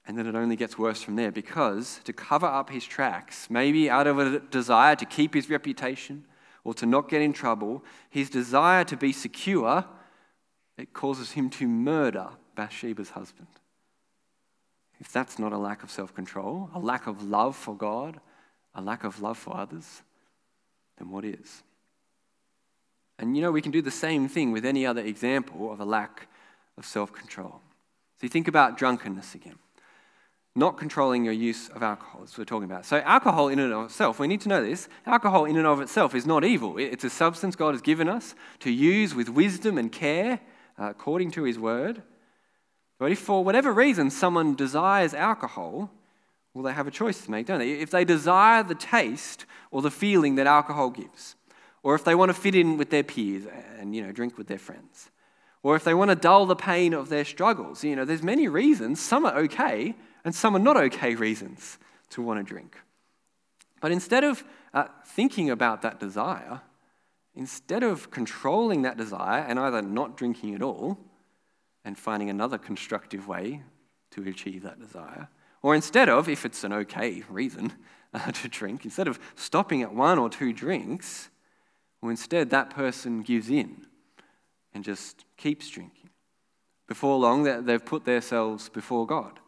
And 0.07 0.19
then 0.19 0.27
it 0.27 0.35
only 0.35 0.57
gets 0.57 0.77
worse 0.77 1.01
from 1.01 1.17
there 1.17 1.31
because 1.31 2.01
to 2.05 2.13
cover 2.13 2.47
up 2.47 2.71
his 2.71 2.85
tracks, 2.85 3.49
maybe 3.49 3.89
out 3.89 4.07
of 4.07 4.19
a 4.19 4.41
desire 4.41 4.97
to 4.97 5.07
keep 5.07 5.33
his 5.33 5.49
reputation 5.49 6.27
or 6.65 6.75
to 6.75 6.87
not 6.87 7.09
get 7.09 7.23
in 7.23 7.33
trouble, 7.33 7.85
his 8.11 8.29
desire 8.29 8.85
to 8.85 8.97
be 8.97 9.13
secure, 9.13 9.85
it 10.77 10.93
causes 10.93 11.31
him 11.31 11.49
to 11.51 11.69
murder 11.69 12.31
Bathsheba's 12.57 13.11
husband. 13.11 13.49
If 14.99 15.13
that's 15.13 15.39
not 15.39 15.53
a 15.53 15.59
lack 15.59 15.85
of 15.85 15.91
self 15.91 16.15
control, 16.15 16.69
a 16.75 16.81
lack 16.81 17.07
of 17.07 17.23
love 17.23 17.55
for 17.55 17.77
God, 17.77 18.21
a 18.75 18.83
lack 18.83 19.05
of 19.05 19.23
love 19.23 19.39
for 19.39 19.57
others, 19.57 20.03
then 20.99 21.11
what 21.11 21.25
is? 21.25 21.63
And 23.19 23.37
you 23.37 23.43
know, 23.43 23.53
we 23.53 23.63
can 23.63 23.73
do 23.73 23.83
the 23.83 23.91
same 23.91 24.29
thing 24.29 24.53
with 24.53 24.65
any 24.65 24.85
other 24.85 25.01
example 25.01 25.73
of 25.73 25.81
a 25.81 25.85
lack 25.85 26.29
of 26.77 26.85
self 26.85 27.13
control. 27.13 27.61
So 28.19 28.25
you 28.25 28.29
think 28.29 28.49
about 28.49 28.79
drunkenness 28.79 29.35
again. 29.35 29.59
Not 30.57 30.79
controlling 30.79 31.25
your 31.25 31.35
use 31.35 31.69
of 31.71 31.83
alcohol, 31.83 32.21
as 32.23 32.39
we're 32.39 32.45
talking 32.45 32.71
about. 32.71 32.87
So, 32.87 32.99
alcohol 32.99 33.49
in 33.49 33.59
and 33.59 33.73
of 33.73 33.87
itself, 33.87 34.21
we 34.21 34.29
need 34.29 34.41
to 34.43 34.49
know 34.49 34.65
this 34.65 34.89
alcohol 35.05 35.47
in 35.47 35.57
and 35.57 35.67
of 35.67 35.81
itself 35.81 36.15
is 36.15 36.27
not 36.27 36.45
evil. 36.45 36.79
It's 36.79 37.03
a 37.03 37.11
substance 37.11 37.57
God 37.57 37.75
has 37.75 37.83
given 37.83 38.09
us 38.09 38.37
to 38.61 38.71
use 38.71 39.17
with 39.17 39.29
wisdom 39.29 39.79
and 39.79 39.91
care 39.91 40.39
uh, 40.79 40.91
according 40.91 41.33
to 41.33 41.43
His 41.43 41.59
word. 41.59 42.03
But 43.01 43.11
if 43.11 43.19
for 43.19 43.43
whatever 43.43 43.73
reason 43.73 44.11
someone 44.11 44.55
desires 44.55 45.13
alcohol, 45.13 45.91
well, 46.55 46.63
they 46.63 46.73
have 46.73 46.87
a 46.87 46.93
choice 46.93 47.25
to 47.25 47.31
make, 47.31 47.47
don't 47.47 47.59
they? 47.59 47.73
If 47.73 47.91
they 47.91 48.05
desire 48.05 48.63
the 48.63 48.77
taste 48.77 49.45
or 49.73 49.83
the 49.83 49.91
feeling 49.91 50.37
that 50.37 50.47
alcohol 50.47 50.91
gives, 50.91 51.35
or 51.83 51.97
if 51.97 52.05
they 52.05 52.15
want 52.15 52.31
to 52.31 52.35
fit 52.35 52.55
in 52.55 52.79
with 52.79 52.91
their 52.91 53.03
peers 53.03 53.45
and 53.79 53.95
you 53.95 54.03
know 54.03 54.13
drink 54.13 54.39
with 54.39 54.47
their 54.47 54.59
friends, 54.59 55.11
or 55.65 55.75
if 55.75 55.83
they 55.83 55.95
want 55.95 56.11
to 56.11 56.15
dull 56.15 56.47
the 56.47 56.55
pain 56.55 56.93
of 56.93 57.09
their 57.09 57.25
struggles, 57.25 57.83
you 57.83 57.97
know, 57.97 58.05
there's 58.05 58.23
many 58.23 58.47
reasons. 58.47 59.01
Some 59.01 59.27
are 59.27 59.37
okay, 59.39 59.95
and 60.25 60.35
some 60.35 60.55
are 60.55 60.61
not 60.61 60.77
okay 60.77 61.15
reasons 61.15 61.79
to 62.11 62.23
want 62.23 62.39
to 62.39 62.45
drink. 62.45 62.77
But 63.81 63.91
instead 63.91 64.25
of 64.25 64.45
uh, 64.73 64.85
thinking 65.07 65.51
about 65.51 65.83
that 65.83 65.99
desire, 65.99 66.61
instead 67.35 67.83
of 67.83 68.11
controlling 68.11 68.83
that 68.83 68.97
desire 68.97 69.43
and 69.43 69.59
either 69.59 69.83
not 69.83 70.17
drinking 70.17 70.55
at 70.55 70.63
all 70.63 70.99
and 71.85 71.99
finding 71.99 72.31
another 72.31 72.59
constructive 72.59 73.27
way 73.27 73.63
to 74.13 74.23
achieve 74.29 74.63
that 74.63 74.79
desire, 74.79 75.29
or 75.65 75.75
instead 75.75 76.11
of, 76.11 76.29
if 76.29 76.45
it's 76.45 76.63
an 76.63 76.75
okay 76.75 77.23
reason 77.27 77.73
uh, 78.15 78.31
to 78.31 78.49
drink, 78.49 78.85
instead 78.85 79.09
of 79.09 79.19
stopping 79.35 79.81
at 79.81 79.95
one 79.95 80.19
or 80.19 80.29
two 80.29 80.53
drinks, 80.53 81.31
well, 82.03 82.11
instead 82.11 82.51
that 82.51 82.69
person 82.69 83.23
gives 83.23 83.49
in 83.49 83.87
and 84.75 84.85
just 84.85 85.25
keeps 85.39 85.71
drinking. 85.71 86.11
Before 86.87 87.17
long, 87.17 87.65
they've 87.65 87.83
put 87.83 88.05
themselves 88.05 88.69
before 88.69 89.07
God. 89.07 89.41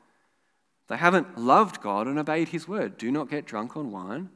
They 0.88 0.96
haven't 0.96 1.36
loved 1.36 1.82
God 1.82 2.06
and 2.06 2.18
obeyed 2.18 2.48
his 2.48 2.66
word. 2.66 2.96
Do 2.96 3.10
not 3.10 3.28
get 3.28 3.44
drunk 3.44 3.76
on 3.76 3.90
wine, 3.90 4.30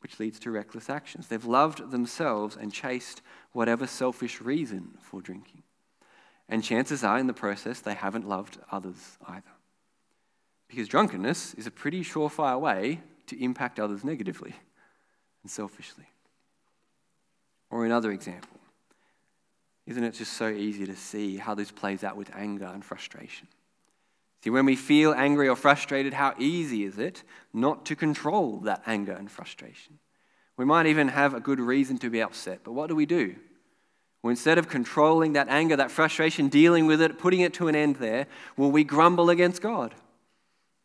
which 0.00 0.18
leads 0.18 0.40
to 0.40 0.50
reckless 0.50 0.90
actions. 0.90 1.28
They've 1.28 1.44
loved 1.44 1.92
themselves 1.92 2.56
and 2.56 2.72
chased 2.72 3.22
whatever 3.52 3.86
selfish 3.86 4.40
reason 4.40 4.98
for 5.00 5.20
drinking. 5.22 5.62
And 6.48 6.64
chances 6.64 7.04
are, 7.04 7.18
in 7.20 7.28
the 7.28 7.32
process, 7.32 7.78
they 7.78 7.94
haven't 7.94 8.28
loved 8.28 8.58
others 8.72 9.18
either. 9.24 9.52
Because 10.68 10.88
drunkenness 10.88 11.54
is 11.54 11.66
a 11.66 11.70
pretty 11.70 12.02
surefire 12.02 12.60
way 12.60 13.00
to 13.26 13.42
impact 13.42 13.80
others 13.80 14.04
negatively 14.04 14.54
and 15.42 15.50
selfishly. 15.50 16.06
Or 17.70 17.84
another 17.84 18.10
example, 18.10 18.58
isn't 19.86 20.04
it 20.04 20.12
just 20.12 20.34
so 20.34 20.48
easy 20.48 20.86
to 20.86 20.96
see 20.96 21.38
how 21.38 21.54
this 21.54 21.70
plays 21.70 22.04
out 22.04 22.16
with 22.16 22.30
anger 22.34 22.66
and 22.66 22.84
frustration? 22.84 23.48
See, 24.44 24.50
when 24.50 24.66
we 24.66 24.76
feel 24.76 25.12
angry 25.12 25.48
or 25.48 25.56
frustrated, 25.56 26.14
how 26.14 26.34
easy 26.38 26.84
is 26.84 26.98
it 26.98 27.24
not 27.52 27.86
to 27.86 27.96
control 27.96 28.58
that 28.60 28.82
anger 28.86 29.12
and 29.12 29.30
frustration? 29.30 29.98
We 30.56 30.64
might 30.64 30.86
even 30.86 31.08
have 31.08 31.34
a 31.34 31.40
good 31.40 31.60
reason 31.60 31.98
to 31.98 32.10
be 32.10 32.20
upset, 32.20 32.60
but 32.64 32.72
what 32.72 32.88
do 32.88 32.94
we 32.94 33.06
do? 33.06 33.36
Well, 34.22 34.30
instead 34.30 34.58
of 34.58 34.68
controlling 34.68 35.32
that 35.34 35.48
anger, 35.48 35.76
that 35.76 35.90
frustration, 35.90 36.48
dealing 36.48 36.86
with 36.86 37.00
it, 37.00 37.18
putting 37.18 37.40
it 37.40 37.54
to 37.54 37.68
an 37.68 37.76
end 37.76 37.96
there, 37.96 38.26
will 38.56 38.70
we 38.70 38.84
grumble 38.84 39.30
against 39.30 39.62
God. 39.62 39.94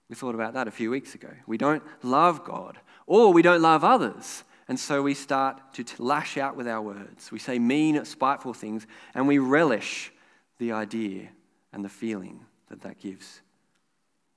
We 0.10 0.16
thought 0.16 0.36
about 0.36 0.54
that 0.54 0.68
a 0.68 0.72
few 0.72 0.92
weeks 0.92 1.16
ago. 1.16 1.30
We 1.48 1.58
don't 1.58 1.84
love 2.04 2.44
God, 2.44 2.78
or 3.08 3.34
we 3.34 3.42
don't 3.42 3.62
love 3.62 3.84
others. 3.84 4.44
And 4.68 4.80
so 4.80 5.02
we 5.02 5.14
start 5.14 5.74
to 5.74 5.86
lash 5.98 6.38
out 6.38 6.56
with 6.56 6.68
our 6.68 6.82
words. 6.82 7.32
We 7.32 7.40
say 7.40 7.60
mean, 7.60 8.04
spiteful 8.06 8.54
things, 8.54 8.88
and 9.14 9.28
we 9.28 9.38
relish 9.38 10.12
the 10.58 10.72
idea 10.72 11.30
and 11.72 11.84
the 11.84 11.90
feeling 11.90 12.46
that 12.70 12.82
that 12.82 13.00
gives. 13.00 13.42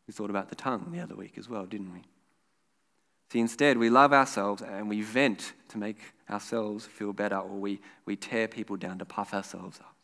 We 0.07 0.13
thought 0.13 0.31
about 0.31 0.49
the 0.49 0.55
tongue 0.55 0.91
the 0.93 1.01
other 1.01 1.15
week 1.15 1.39
as 1.39 1.49
well, 1.49 1.67
didn't 1.67 1.93
we? 1.93 2.03
See, 3.33 3.41
instead, 3.41 3.77
we 3.77 3.91
love 3.91 4.13
ourselves 4.13 4.63
and 4.63 4.89
we 4.89 5.03
vent 5.03 5.53
to 5.69 5.79
make 5.79 5.99
ourselves 6.31 6.87
feel 6.87 7.13
better, 7.13 7.37
or 7.37 7.59
we, 7.59 7.81
we 8.05 8.17
tear 8.17 8.49
people 8.49 8.77
down 8.77 8.99
to 8.99 9.05
puff 9.05 9.35
ourselves 9.35 9.79
up. 9.81 9.95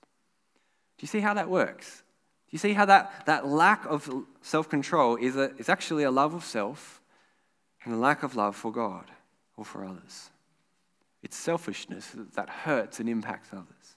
Do 0.99 1.05
you 1.05 1.09
see 1.09 1.21
how 1.21 1.35
that 1.35 1.49
works? 1.49 2.02
You 2.53 2.59
see 2.59 2.75
how 2.75 2.85
that, 2.85 3.25
that 3.27 3.47
lack 3.47 3.87
of 3.87 4.09
self 4.43 4.69
control 4.69 5.17
is, 5.17 5.37
a, 5.37 5.57
is 5.57 5.69
actually 5.69 6.05
a 6.05 6.11
love 6.11 6.35
of 6.35 6.45
self 6.45 7.01
and 7.85 7.95
a 7.95 7.97
lack 7.97 8.23
of 8.23 8.37
love 8.37 8.55
for 8.55 8.71
God 8.71 9.11
or 9.57 9.65
for 9.65 9.85
others? 9.85 10.31
It's 11.23 11.37
selfishness 11.37 12.13
that 12.35 12.49
hurts 12.49 13.01
and 13.01 13.09
impacts 13.09 13.49
others. 13.53 13.97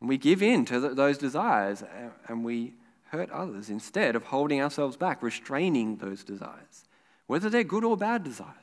And 0.00 0.08
we 0.08 0.18
give 0.18 0.42
in 0.42 0.64
to 0.66 0.80
those 0.80 1.16
desires 1.16 1.84
and 2.26 2.44
we 2.44 2.74
hurt 3.10 3.30
others 3.30 3.70
instead 3.70 4.16
of 4.16 4.24
holding 4.24 4.60
ourselves 4.60 4.96
back, 4.96 5.22
restraining 5.22 5.98
those 5.98 6.24
desires, 6.24 6.88
whether 7.28 7.48
they're 7.48 7.62
good 7.62 7.84
or 7.84 7.96
bad 7.96 8.24
desires, 8.24 8.56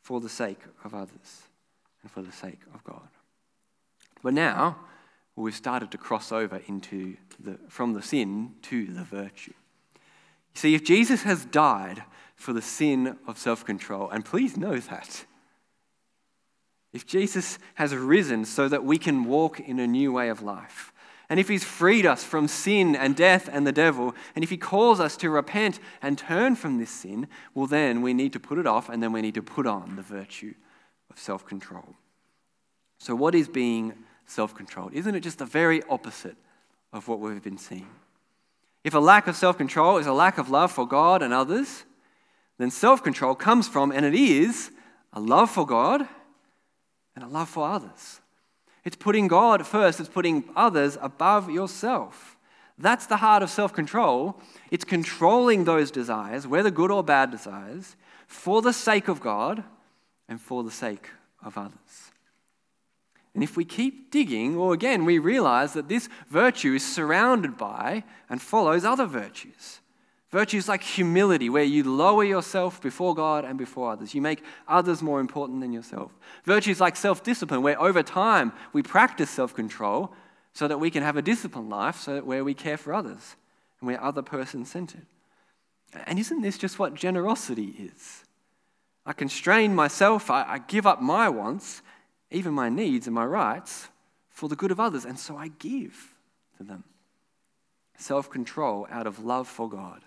for 0.00 0.20
the 0.20 0.28
sake 0.28 0.62
of 0.84 0.94
others 0.94 1.42
and 2.02 2.10
for 2.10 2.22
the 2.22 2.32
sake 2.32 2.60
of 2.74 2.82
God. 2.82 3.08
But 4.22 4.32
now, 4.34 4.78
we've 5.42 5.54
started 5.54 5.90
to 5.92 5.98
cross 5.98 6.32
over 6.32 6.60
into 6.66 7.16
the, 7.38 7.58
from 7.68 7.92
the 7.92 8.02
sin 8.02 8.54
to 8.62 8.86
the 8.86 9.04
virtue. 9.04 9.52
You 9.94 10.60
see, 10.60 10.74
if 10.74 10.84
Jesus 10.84 11.22
has 11.22 11.44
died 11.44 12.02
for 12.34 12.52
the 12.52 12.62
sin 12.62 13.16
of 13.26 13.38
self 13.38 13.64
control, 13.64 14.10
and 14.10 14.24
please 14.24 14.56
know 14.56 14.78
that, 14.78 15.24
if 16.92 17.06
Jesus 17.06 17.58
has 17.74 17.94
risen 17.94 18.44
so 18.44 18.68
that 18.68 18.84
we 18.84 18.98
can 18.98 19.24
walk 19.24 19.60
in 19.60 19.78
a 19.78 19.86
new 19.86 20.12
way 20.12 20.28
of 20.28 20.42
life, 20.42 20.92
and 21.28 21.38
if 21.38 21.48
He's 21.48 21.64
freed 21.64 22.06
us 22.06 22.24
from 22.24 22.48
sin 22.48 22.96
and 22.96 23.14
death 23.14 23.48
and 23.52 23.66
the 23.66 23.72
devil, 23.72 24.14
and 24.34 24.42
if 24.42 24.50
He 24.50 24.56
calls 24.56 24.98
us 24.98 25.16
to 25.18 25.30
repent 25.30 25.78
and 26.00 26.16
turn 26.16 26.56
from 26.56 26.78
this 26.78 26.90
sin, 26.90 27.28
well, 27.54 27.66
then 27.66 28.00
we 28.00 28.14
need 28.14 28.32
to 28.32 28.40
put 28.40 28.58
it 28.58 28.66
off 28.66 28.88
and 28.88 29.02
then 29.02 29.12
we 29.12 29.20
need 29.20 29.34
to 29.34 29.42
put 29.42 29.66
on 29.66 29.96
the 29.96 30.02
virtue 30.02 30.54
of 31.10 31.18
self 31.18 31.44
control. 31.44 31.96
So, 32.98 33.14
what 33.14 33.34
is 33.34 33.48
being 33.48 33.94
self 34.28 34.54
controlled? 34.54 34.92
Isn't 34.92 35.14
it 35.14 35.20
just 35.20 35.38
the 35.38 35.46
very 35.46 35.82
opposite 35.84 36.36
of 36.92 37.08
what 37.08 37.20
we've 37.20 37.42
been 37.42 37.58
seeing? 37.58 37.88
If 38.84 38.94
a 38.94 38.98
lack 38.98 39.26
of 39.26 39.36
self 39.36 39.58
control 39.58 39.98
is 39.98 40.06
a 40.06 40.12
lack 40.12 40.38
of 40.38 40.50
love 40.50 40.70
for 40.70 40.86
God 40.86 41.22
and 41.22 41.34
others, 41.34 41.84
then 42.58 42.70
self 42.70 43.02
control 43.02 43.34
comes 43.34 43.68
from, 43.68 43.90
and 43.90 44.04
it 44.04 44.14
is, 44.14 44.70
a 45.12 45.20
love 45.20 45.50
for 45.50 45.66
God 45.66 46.06
and 47.16 47.24
a 47.24 47.28
love 47.28 47.48
for 47.48 47.68
others. 47.68 48.20
It's 48.84 48.96
putting 48.96 49.28
God 49.28 49.66
first, 49.66 50.00
it's 50.00 50.08
putting 50.08 50.44
others 50.54 50.96
above 51.00 51.50
yourself. 51.50 52.36
That's 52.78 53.06
the 53.06 53.16
heart 53.16 53.42
of 53.42 53.50
self 53.50 53.72
control. 53.72 54.40
It's 54.70 54.84
controlling 54.84 55.64
those 55.64 55.90
desires, 55.90 56.46
whether 56.46 56.70
good 56.70 56.90
or 56.90 57.02
bad 57.02 57.30
desires, 57.30 57.96
for 58.26 58.62
the 58.62 58.72
sake 58.72 59.08
of 59.08 59.20
God 59.20 59.64
and 60.28 60.40
for 60.40 60.62
the 60.62 60.70
sake 60.70 61.10
of 61.42 61.58
others. 61.58 62.07
And 63.34 63.42
if 63.42 63.56
we 63.56 63.64
keep 63.64 64.10
digging, 64.10 64.56
or 64.56 64.74
again, 64.74 65.04
we 65.04 65.18
realize 65.18 65.72
that 65.74 65.88
this 65.88 66.08
virtue 66.28 66.74
is 66.74 66.84
surrounded 66.84 67.56
by 67.56 68.04
and 68.28 68.42
follows 68.42 68.84
other 68.84 69.06
virtues. 69.06 69.80
Virtues 70.30 70.68
like 70.68 70.82
humility, 70.82 71.48
where 71.48 71.64
you 71.64 71.84
lower 71.84 72.24
yourself 72.24 72.82
before 72.82 73.14
God 73.14 73.44
and 73.44 73.56
before 73.56 73.92
others. 73.92 74.14
You 74.14 74.20
make 74.20 74.42
others 74.66 75.00
more 75.00 75.20
important 75.20 75.60
than 75.60 75.72
yourself. 75.72 76.12
Virtues 76.44 76.80
like 76.80 76.96
self 76.96 77.22
discipline, 77.22 77.62
where 77.62 77.80
over 77.80 78.02
time 78.02 78.52
we 78.72 78.82
practice 78.82 79.30
self 79.30 79.54
control 79.54 80.12
so 80.52 80.68
that 80.68 80.80
we 80.80 80.90
can 80.90 81.02
have 81.02 81.16
a 81.16 81.22
disciplined 81.22 81.70
life 81.70 81.96
so 81.96 82.14
that 82.14 82.26
where 82.26 82.44
we 82.44 82.52
care 82.52 82.76
for 82.76 82.92
others 82.92 83.36
and 83.80 83.86
we're 83.86 84.00
other 84.00 84.22
person 84.22 84.64
centered. 84.64 85.06
And 86.06 86.18
isn't 86.18 86.42
this 86.42 86.58
just 86.58 86.78
what 86.78 86.94
generosity 86.94 87.74
is? 87.78 88.24
I 89.06 89.12
constrain 89.12 89.74
myself, 89.74 90.30
I, 90.30 90.44
I 90.44 90.58
give 90.58 90.86
up 90.86 91.00
my 91.00 91.28
wants, 91.28 91.80
even 92.30 92.52
my 92.52 92.68
needs 92.68 93.06
and 93.06 93.14
my 93.14 93.24
rights, 93.24 93.88
for 94.28 94.48
the 94.48 94.56
good 94.56 94.70
of 94.70 94.78
others, 94.78 95.04
and 95.04 95.18
so 95.18 95.36
I 95.36 95.48
give 95.48 96.14
to 96.58 96.64
them. 96.64 96.84
Self 97.96 98.30
control 98.30 98.86
out 98.90 99.06
of 99.06 99.24
love 99.24 99.48
for 99.48 99.68
God 99.68 100.02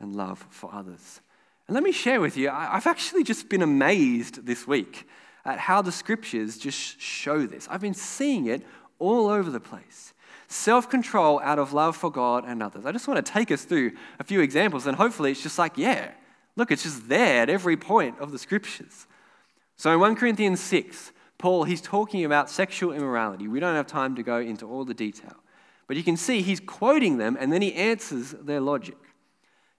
and 0.00 0.16
love 0.16 0.44
for 0.50 0.74
others. 0.74 1.20
And 1.68 1.74
let 1.74 1.84
me 1.84 1.92
share 1.92 2.20
with 2.20 2.36
you, 2.36 2.50
I've 2.50 2.88
actually 2.88 3.22
just 3.22 3.48
been 3.48 3.62
amazed 3.62 4.44
this 4.44 4.66
week 4.66 5.06
at 5.44 5.58
how 5.58 5.82
the 5.82 5.92
scriptures 5.92 6.58
just 6.58 7.00
show 7.00 7.46
this. 7.46 7.68
I've 7.70 7.80
been 7.80 7.94
seeing 7.94 8.46
it 8.46 8.62
all 8.98 9.28
over 9.28 9.50
the 9.50 9.60
place. 9.60 10.12
self 10.48 10.90
control 10.90 11.40
out 11.40 11.58
of 11.58 11.72
love 11.72 11.96
for 11.96 12.10
God 12.10 12.44
and 12.46 12.62
others. 12.62 12.84
I 12.84 12.92
just 12.92 13.06
want 13.06 13.24
to 13.24 13.32
take 13.32 13.50
us 13.50 13.64
through 13.64 13.92
a 14.18 14.24
few 14.24 14.40
examples, 14.40 14.86
and 14.86 14.96
hopefully 14.96 15.30
it's 15.30 15.42
just 15.42 15.58
like, 15.58 15.78
yeah, 15.78 16.10
look, 16.56 16.70
it's 16.70 16.82
just 16.82 17.08
there 17.08 17.42
at 17.42 17.48
every 17.50 17.76
point 17.76 18.18
of 18.18 18.32
the 18.32 18.38
scriptures. 18.38 19.06
So 19.76 19.92
in 19.92 20.00
1 20.00 20.16
Corinthians 20.16 20.60
6, 20.60 21.11
Paul, 21.42 21.64
he's 21.64 21.80
talking 21.80 22.24
about 22.24 22.48
sexual 22.48 22.92
immorality. 22.92 23.48
We 23.48 23.58
don't 23.58 23.74
have 23.74 23.88
time 23.88 24.14
to 24.14 24.22
go 24.22 24.38
into 24.38 24.64
all 24.64 24.84
the 24.84 24.94
detail. 24.94 25.34
But 25.88 25.96
you 25.96 26.04
can 26.04 26.16
see 26.16 26.40
he's 26.40 26.60
quoting 26.60 27.18
them 27.18 27.36
and 27.38 27.52
then 27.52 27.62
he 27.62 27.74
answers 27.74 28.30
their 28.30 28.60
logic. 28.60 28.96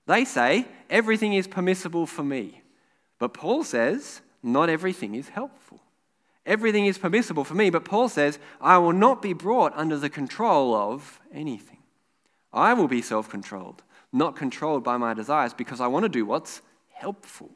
They 0.06 0.26
say, 0.26 0.68
everything 0.90 1.32
is 1.32 1.48
permissible 1.48 2.06
for 2.06 2.22
me. 2.22 2.64
But 3.18 3.34
Paul 3.34 3.64
says, 3.64 4.20
not 4.44 4.68
everything 4.68 5.16
is 5.16 5.30
helpful. 5.30 5.80
Everything 6.46 6.86
is 6.86 6.98
permissible 6.98 7.46
for 7.46 7.54
me, 7.54 7.70
but 7.70 7.86
Paul 7.86 8.10
says, 8.10 8.40
I 8.60 8.78
will 8.78 8.92
not 8.92 9.22
be 9.22 9.32
brought 9.32 9.72
under 9.78 9.96
the 9.98 10.10
control 10.10 10.76
of 10.76 11.22
anything. 11.32 11.78
I 12.52 12.74
will 12.74 12.90
be 12.90 13.02
self 13.02 13.30
controlled, 13.30 13.84
not 14.12 14.36
controlled 14.36 14.84
by 14.84 14.98
my 14.98 15.14
desires, 15.14 15.54
because 15.54 15.80
I 15.80 15.88
want 15.88 16.04
to 16.04 16.10
do 16.10 16.26
what's 16.26 16.62
helpful. 16.92 17.52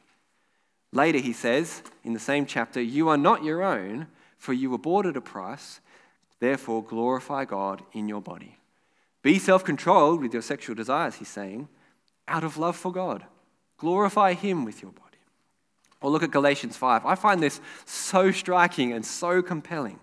Later, 0.92 1.18
he 1.18 1.32
says 1.32 1.82
in 2.04 2.14
the 2.14 2.20
same 2.20 2.46
chapter, 2.46 2.80
You 2.80 3.08
are 3.08 3.16
not 3.16 3.44
your 3.44 3.62
own, 3.62 4.06
for 4.38 4.52
you 4.52 4.70
were 4.70 4.78
bought 4.78 5.06
at 5.06 5.16
a 5.16 5.20
price. 5.20 5.80
Therefore, 6.40 6.84
glorify 6.84 7.44
God 7.44 7.82
in 7.92 8.08
your 8.08 8.22
body. 8.22 8.58
Be 9.22 9.38
self 9.38 9.64
controlled 9.64 10.22
with 10.22 10.32
your 10.32 10.42
sexual 10.42 10.74
desires, 10.74 11.16
he's 11.16 11.28
saying, 11.28 11.68
out 12.28 12.44
of 12.44 12.58
love 12.58 12.76
for 12.76 12.92
God. 12.92 13.24
Glorify 13.78 14.34
Him 14.34 14.64
with 14.64 14.82
your 14.82 14.92
body. 14.92 15.04
Or 16.00 16.10
look 16.10 16.22
at 16.22 16.30
Galatians 16.30 16.76
5. 16.76 17.06
I 17.06 17.14
find 17.14 17.42
this 17.42 17.60
so 17.84 18.30
striking 18.30 18.92
and 18.92 19.04
so 19.04 19.42
compelling. 19.42 19.98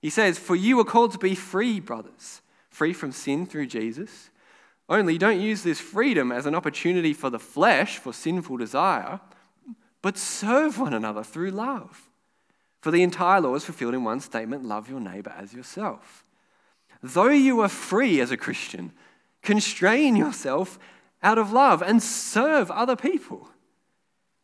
He 0.00 0.10
says, 0.10 0.38
For 0.38 0.56
you 0.56 0.78
are 0.80 0.84
called 0.84 1.12
to 1.12 1.18
be 1.18 1.34
free, 1.34 1.80
brothers, 1.80 2.42
free 2.68 2.92
from 2.92 3.12
sin 3.12 3.46
through 3.46 3.66
Jesus. 3.66 4.30
Only 4.88 5.16
don't 5.16 5.40
use 5.40 5.62
this 5.62 5.80
freedom 5.80 6.32
as 6.32 6.44
an 6.44 6.54
opportunity 6.54 7.14
for 7.14 7.30
the 7.30 7.38
flesh, 7.38 7.98
for 7.98 8.12
sinful 8.12 8.58
desire, 8.58 9.20
but 10.02 10.18
serve 10.18 10.78
one 10.78 10.92
another 10.92 11.22
through 11.22 11.50
love. 11.50 12.08
For 12.80 12.90
the 12.90 13.04
entire 13.04 13.40
law 13.40 13.54
is 13.54 13.64
fulfilled 13.64 13.94
in 13.94 14.04
one 14.04 14.20
statement 14.20 14.64
love 14.64 14.90
your 14.90 15.00
neighbor 15.00 15.32
as 15.38 15.54
yourself. 15.54 16.24
Though 17.02 17.28
you 17.28 17.60
are 17.60 17.68
free 17.68 18.20
as 18.20 18.30
a 18.30 18.36
Christian, 18.36 18.92
constrain 19.42 20.16
yourself 20.16 20.78
out 21.22 21.38
of 21.38 21.52
love 21.52 21.82
and 21.82 22.02
serve 22.02 22.70
other 22.70 22.96
people. 22.96 23.48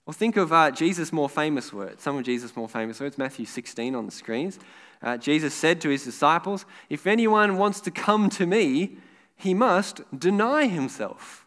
Or 0.06 0.14
think 0.14 0.36
of 0.36 0.52
uh, 0.52 0.70
Jesus' 0.70 1.12
more 1.12 1.28
famous 1.28 1.72
words, 1.72 2.02
some 2.02 2.16
of 2.16 2.24
Jesus' 2.24 2.56
more 2.56 2.68
famous 2.68 3.00
words, 3.00 3.18
Matthew 3.18 3.44
16 3.44 3.94
on 3.94 4.06
the 4.06 4.12
screens. 4.12 4.58
Uh, 5.02 5.16
Jesus 5.16 5.52
said 5.52 5.80
to 5.80 5.90
his 5.90 6.04
disciples, 6.04 6.64
If 6.88 7.06
anyone 7.06 7.58
wants 7.58 7.80
to 7.82 7.90
come 7.90 8.30
to 8.30 8.46
me, 8.46 8.96
he 9.36 9.54
must 9.54 10.00
deny 10.18 10.66
himself, 10.66 11.46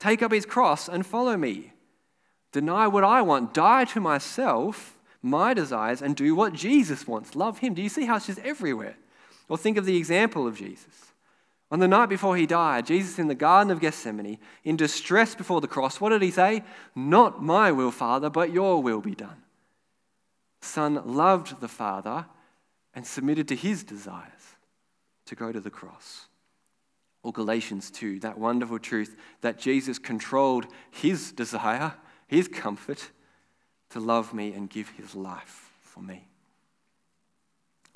take 0.00 0.22
up 0.22 0.32
his 0.32 0.46
cross, 0.46 0.88
and 0.88 1.04
follow 1.04 1.36
me. 1.36 1.72
Deny 2.52 2.86
what 2.86 3.04
I 3.04 3.22
want, 3.22 3.54
die 3.54 3.84
to 3.86 4.00
myself, 4.00 4.98
my 5.22 5.54
desires, 5.54 6.02
and 6.02 6.14
do 6.14 6.34
what 6.34 6.52
Jesus 6.52 7.06
wants. 7.06 7.34
Love 7.34 7.58
him. 7.58 7.74
Do 7.74 7.82
you 7.82 7.88
see 7.88 8.04
how 8.04 8.16
it's 8.16 8.26
just 8.26 8.38
everywhere? 8.40 8.96
Or 9.48 9.58
think 9.58 9.76
of 9.76 9.86
the 9.86 9.96
example 9.96 10.46
of 10.46 10.56
Jesus. 10.56 11.12
On 11.70 11.78
the 11.78 11.88
night 11.88 12.10
before 12.10 12.36
he 12.36 12.46
died, 12.46 12.86
Jesus 12.86 13.18
in 13.18 13.28
the 13.28 13.34
Garden 13.34 13.70
of 13.70 13.80
Gethsemane, 13.80 14.38
in 14.62 14.76
distress 14.76 15.34
before 15.34 15.62
the 15.62 15.66
cross, 15.66 16.00
what 16.00 16.10
did 16.10 16.20
he 16.20 16.30
say? 16.30 16.62
Not 16.94 17.42
my 17.42 17.72
will, 17.72 17.90
Father, 17.90 18.28
but 18.28 18.52
your 18.52 18.82
will 18.82 19.00
be 19.00 19.14
done. 19.14 19.42
Son 20.60 21.02
loved 21.06 21.60
the 21.60 21.68
Father 21.68 22.26
and 22.94 23.06
submitted 23.06 23.48
to 23.48 23.56
his 23.56 23.82
desires 23.84 24.56
to 25.24 25.34
go 25.34 25.50
to 25.50 25.60
the 25.60 25.70
cross. 25.70 26.26
Or 27.22 27.32
Galatians 27.32 27.90
2, 27.90 28.20
that 28.20 28.38
wonderful 28.38 28.78
truth 28.78 29.16
that 29.40 29.58
Jesus 29.58 29.98
controlled 29.98 30.66
his 30.90 31.32
desire, 31.32 31.94
his 32.32 32.48
comfort, 32.48 33.10
to 33.90 34.00
love 34.00 34.32
me 34.32 34.52
and 34.52 34.70
give 34.70 34.88
his 34.90 35.14
life 35.14 35.70
for 35.82 36.00
me. 36.00 36.26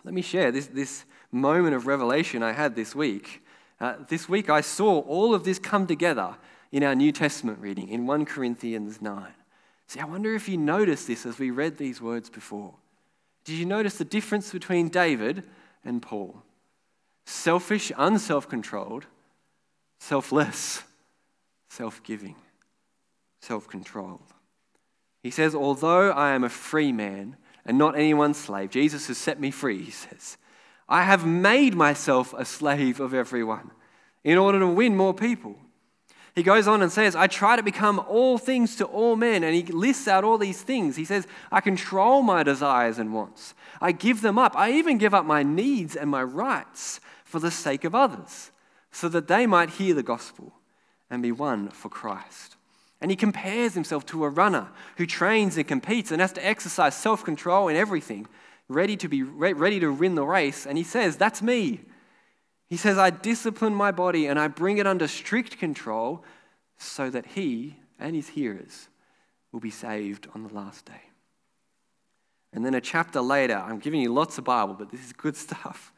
Let 0.04 0.14
me 0.14 0.22
share 0.22 0.52
this, 0.52 0.66
this 0.66 1.04
moment 1.32 1.74
of 1.74 1.86
revelation 1.86 2.42
I 2.42 2.52
had 2.52 2.76
this 2.76 2.94
week 2.94 3.42
uh, 3.80 3.94
this 4.08 4.28
week 4.28 4.48
I 4.48 4.60
saw 4.60 5.00
all 5.00 5.34
of 5.34 5.44
this 5.44 5.58
come 5.58 5.86
together 5.86 6.36
in 6.72 6.82
our 6.82 6.94
New 6.94 7.12
Testament 7.12 7.58
reading 7.60 7.88
in 7.88 8.06
1 8.06 8.24
Corinthians 8.24 9.02
9. 9.02 9.26
See, 9.86 10.00
I 10.00 10.04
wonder 10.04 10.34
if 10.34 10.48
you 10.48 10.56
noticed 10.56 11.06
this 11.06 11.26
as 11.26 11.38
we 11.38 11.50
read 11.50 11.76
these 11.76 12.00
words 12.00 12.30
before. 12.30 12.74
Did 13.44 13.56
you 13.56 13.66
notice 13.66 13.98
the 13.98 14.04
difference 14.04 14.50
between 14.50 14.88
David 14.88 15.44
and 15.84 16.02
Paul? 16.02 16.42
Selfish, 17.26 17.92
unself 17.96 18.48
controlled, 18.48 19.06
selfless, 20.00 20.82
self 21.68 22.02
giving, 22.02 22.36
self 23.40 23.68
controlled. 23.68 24.32
He 25.22 25.30
says, 25.30 25.54
Although 25.54 26.10
I 26.10 26.32
am 26.34 26.44
a 26.44 26.48
free 26.48 26.92
man 26.92 27.36
and 27.64 27.78
not 27.78 27.96
anyone's 27.96 28.36
slave, 28.36 28.70
Jesus 28.70 29.08
has 29.08 29.18
set 29.18 29.40
me 29.40 29.50
free, 29.50 29.82
he 29.82 29.90
says. 29.90 30.36
I 30.88 31.02
have 31.02 31.26
made 31.26 31.74
myself 31.74 32.32
a 32.32 32.44
slave 32.44 33.00
of 33.00 33.12
everyone 33.12 33.72
in 34.22 34.38
order 34.38 34.60
to 34.60 34.68
win 34.68 34.96
more 34.96 35.14
people. 35.14 35.56
He 36.36 36.42
goes 36.42 36.68
on 36.68 36.82
and 36.82 36.92
says, 36.92 37.16
I 37.16 37.28
try 37.28 37.56
to 37.56 37.62
become 37.62 37.98
all 37.98 38.36
things 38.36 38.76
to 38.76 38.84
all 38.84 39.16
men. 39.16 39.42
And 39.42 39.54
he 39.54 39.62
lists 39.62 40.06
out 40.06 40.22
all 40.22 40.36
these 40.36 40.60
things. 40.60 40.94
He 40.94 41.06
says, 41.06 41.26
I 41.50 41.62
control 41.62 42.20
my 42.20 42.42
desires 42.42 42.98
and 42.98 43.14
wants. 43.14 43.54
I 43.80 43.92
give 43.92 44.20
them 44.20 44.38
up. 44.38 44.54
I 44.54 44.72
even 44.72 44.98
give 44.98 45.14
up 45.14 45.24
my 45.24 45.42
needs 45.42 45.96
and 45.96 46.10
my 46.10 46.22
rights 46.22 47.00
for 47.24 47.40
the 47.40 47.50
sake 47.50 47.84
of 47.84 47.94
others, 47.94 48.50
so 48.92 49.08
that 49.08 49.28
they 49.28 49.46
might 49.46 49.70
hear 49.70 49.94
the 49.94 50.02
gospel 50.02 50.52
and 51.10 51.22
be 51.22 51.32
won 51.32 51.70
for 51.70 51.88
Christ. 51.88 52.55
And 53.00 53.10
he 53.10 53.16
compares 53.16 53.74
himself 53.74 54.06
to 54.06 54.24
a 54.24 54.28
runner 54.28 54.68
who 54.96 55.06
trains 55.06 55.56
and 55.56 55.68
competes 55.68 56.10
and 56.10 56.20
has 56.20 56.32
to 56.32 56.46
exercise 56.46 56.94
self 56.94 57.24
control 57.24 57.68
in 57.68 57.76
everything 57.76 58.26
ready 58.68 58.96
to 58.96 59.08
be 59.08 59.22
ready 59.22 59.80
to 59.80 59.92
win 59.92 60.14
the 60.14 60.24
race. 60.24 60.66
And 60.66 60.78
he 60.78 60.84
says, 60.84 61.16
That's 61.16 61.42
me. 61.42 61.80
He 62.68 62.76
says, 62.76 62.98
I 62.98 63.10
discipline 63.10 63.74
my 63.74 63.92
body 63.92 64.26
and 64.26 64.38
I 64.40 64.48
bring 64.48 64.78
it 64.78 64.86
under 64.86 65.06
strict 65.06 65.58
control 65.58 66.24
so 66.78 67.10
that 67.10 67.26
he 67.26 67.76
and 67.98 68.16
his 68.16 68.28
hearers 68.30 68.88
will 69.52 69.60
be 69.60 69.70
saved 69.70 70.26
on 70.34 70.42
the 70.42 70.52
last 70.52 70.84
day. 70.84 71.02
And 72.52 72.64
then 72.64 72.74
a 72.74 72.80
chapter 72.80 73.20
later, 73.20 73.56
I'm 73.56 73.78
giving 73.78 74.00
you 74.00 74.12
lots 74.12 74.38
of 74.38 74.44
Bible, 74.44 74.74
but 74.74 74.90
this 74.90 75.04
is 75.04 75.12
good 75.12 75.36
stuff. 75.36 75.92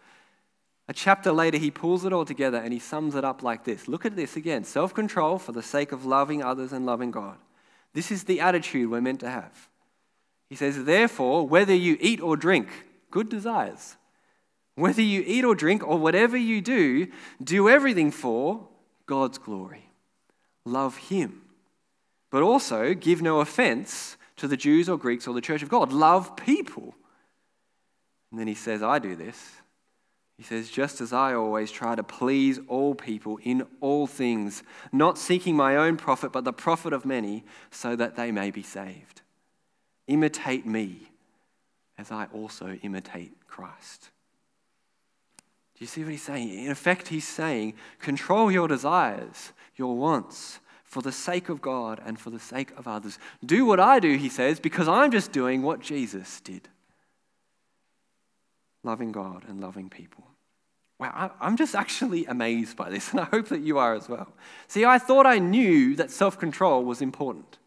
A 0.88 0.94
chapter 0.94 1.30
later, 1.32 1.58
he 1.58 1.70
pulls 1.70 2.06
it 2.06 2.12
all 2.14 2.24
together 2.24 2.56
and 2.56 2.72
he 2.72 2.78
sums 2.78 3.14
it 3.14 3.24
up 3.24 3.42
like 3.42 3.64
this 3.64 3.88
Look 3.88 4.06
at 4.06 4.16
this 4.16 4.36
again 4.36 4.64
self 4.64 4.94
control 4.94 5.38
for 5.38 5.52
the 5.52 5.62
sake 5.62 5.92
of 5.92 6.06
loving 6.06 6.42
others 6.42 6.72
and 6.72 6.86
loving 6.86 7.10
God. 7.10 7.36
This 7.92 8.10
is 8.10 8.24
the 8.24 8.40
attitude 8.40 8.90
we're 8.90 9.00
meant 9.00 9.20
to 9.20 9.30
have. 9.30 9.68
He 10.48 10.56
says, 10.56 10.84
Therefore, 10.84 11.46
whether 11.46 11.74
you 11.74 11.98
eat 12.00 12.20
or 12.20 12.36
drink, 12.36 12.68
good 13.10 13.28
desires. 13.28 13.96
Whether 14.76 15.02
you 15.02 15.24
eat 15.26 15.44
or 15.44 15.54
drink 15.54 15.86
or 15.86 15.98
whatever 15.98 16.36
you 16.36 16.60
do, 16.60 17.08
do 17.42 17.68
everything 17.68 18.10
for 18.12 18.68
God's 19.06 19.36
glory. 19.36 19.90
Love 20.64 20.96
Him. 20.96 21.42
But 22.30 22.42
also 22.42 22.94
give 22.94 23.20
no 23.20 23.40
offense 23.40 24.16
to 24.36 24.46
the 24.46 24.56
Jews 24.56 24.88
or 24.88 24.96
Greeks 24.96 25.26
or 25.26 25.34
the 25.34 25.40
church 25.40 25.62
of 25.62 25.68
God. 25.68 25.92
Love 25.92 26.36
people. 26.36 26.94
And 28.30 28.38
then 28.38 28.46
he 28.46 28.54
says, 28.54 28.82
I 28.82 28.98
do 28.98 29.16
this. 29.16 29.52
He 30.38 30.44
says, 30.44 30.70
just 30.70 31.00
as 31.00 31.12
I 31.12 31.34
always 31.34 31.72
try 31.72 31.96
to 31.96 32.04
please 32.04 32.60
all 32.68 32.94
people 32.94 33.40
in 33.42 33.66
all 33.80 34.06
things, 34.06 34.62
not 34.92 35.18
seeking 35.18 35.56
my 35.56 35.74
own 35.74 35.96
profit, 35.96 36.30
but 36.30 36.44
the 36.44 36.52
profit 36.52 36.92
of 36.92 37.04
many, 37.04 37.44
so 37.72 37.96
that 37.96 38.14
they 38.14 38.30
may 38.30 38.52
be 38.52 38.62
saved. 38.62 39.22
Imitate 40.06 40.64
me 40.64 41.10
as 41.98 42.12
I 42.12 42.28
also 42.32 42.78
imitate 42.82 43.32
Christ. 43.48 44.10
Do 45.74 45.80
you 45.80 45.88
see 45.88 46.04
what 46.04 46.12
he's 46.12 46.22
saying? 46.22 46.66
In 46.66 46.70
effect, 46.70 47.08
he's 47.08 47.26
saying, 47.26 47.74
control 47.98 48.50
your 48.50 48.68
desires, 48.68 49.52
your 49.74 49.96
wants, 49.96 50.60
for 50.84 51.02
the 51.02 51.12
sake 51.12 51.48
of 51.48 51.60
God 51.60 52.00
and 52.06 52.18
for 52.18 52.30
the 52.30 52.38
sake 52.38 52.70
of 52.76 52.86
others. 52.86 53.18
Do 53.44 53.66
what 53.66 53.80
I 53.80 53.98
do, 53.98 54.16
he 54.16 54.28
says, 54.28 54.60
because 54.60 54.86
I'm 54.86 55.10
just 55.10 55.32
doing 55.32 55.62
what 55.62 55.80
Jesus 55.80 56.40
did 56.40 56.68
loving 58.82 59.12
God 59.12 59.44
and 59.48 59.60
loving 59.60 59.88
people. 59.88 60.24
Wow, 60.98 61.32
I'm 61.40 61.56
just 61.56 61.74
actually 61.74 62.26
amazed 62.26 62.76
by 62.76 62.90
this, 62.90 63.10
and 63.12 63.20
I 63.20 63.24
hope 63.24 63.48
that 63.48 63.60
you 63.60 63.78
are 63.78 63.94
as 63.94 64.08
well. 64.08 64.32
See, 64.66 64.84
I 64.84 64.98
thought 64.98 65.26
I 65.26 65.38
knew 65.38 65.94
that 65.96 66.10
self 66.10 66.38
control 66.38 66.84
was 66.84 67.00
important. 67.00 67.58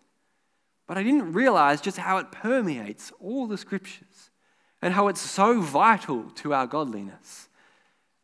But 0.87 0.97
I 0.97 1.03
didn't 1.03 1.31
realize 1.31 1.79
just 1.79 1.97
how 1.97 2.17
it 2.17 2.33
permeates 2.33 3.13
all 3.21 3.47
the 3.47 3.57
scriptures 3.57 4.29
and 4.81 4.93
how 4.93 5.07
it's 5.07 5.21
so 5.21 5.61
vital 5.61 6.29
to 6.31 6.53
our 6.53 6.67
godliness 6.67 7.47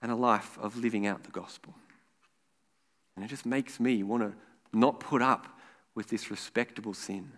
and 0.02 0.12
a 0.12 0.16
life 0.16 0.58
of 0.60 0.76
living 0.76 1.08
out 1.08 1.24
the 1.24 1.32
gospel. 1.32 1.76
And 3.16 3.24
it 3.24 3.30
just 3.30 3.46
makes 3.46 3.80
me 3.80 4.04
want 4.04 4.24
to 4.24 4.34
not 4.78 5.00
put 5.00 5.22
up 5.22 5.48
with 5.96 6.10
this 6.10 6.30
respectable 6.30 6.94
sin, 6.94 7.32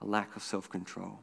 a 0.00 0.06
lack 0.06 0.34
of 0.34 0.42
self 0.42 0.68
control. 0.68 1.20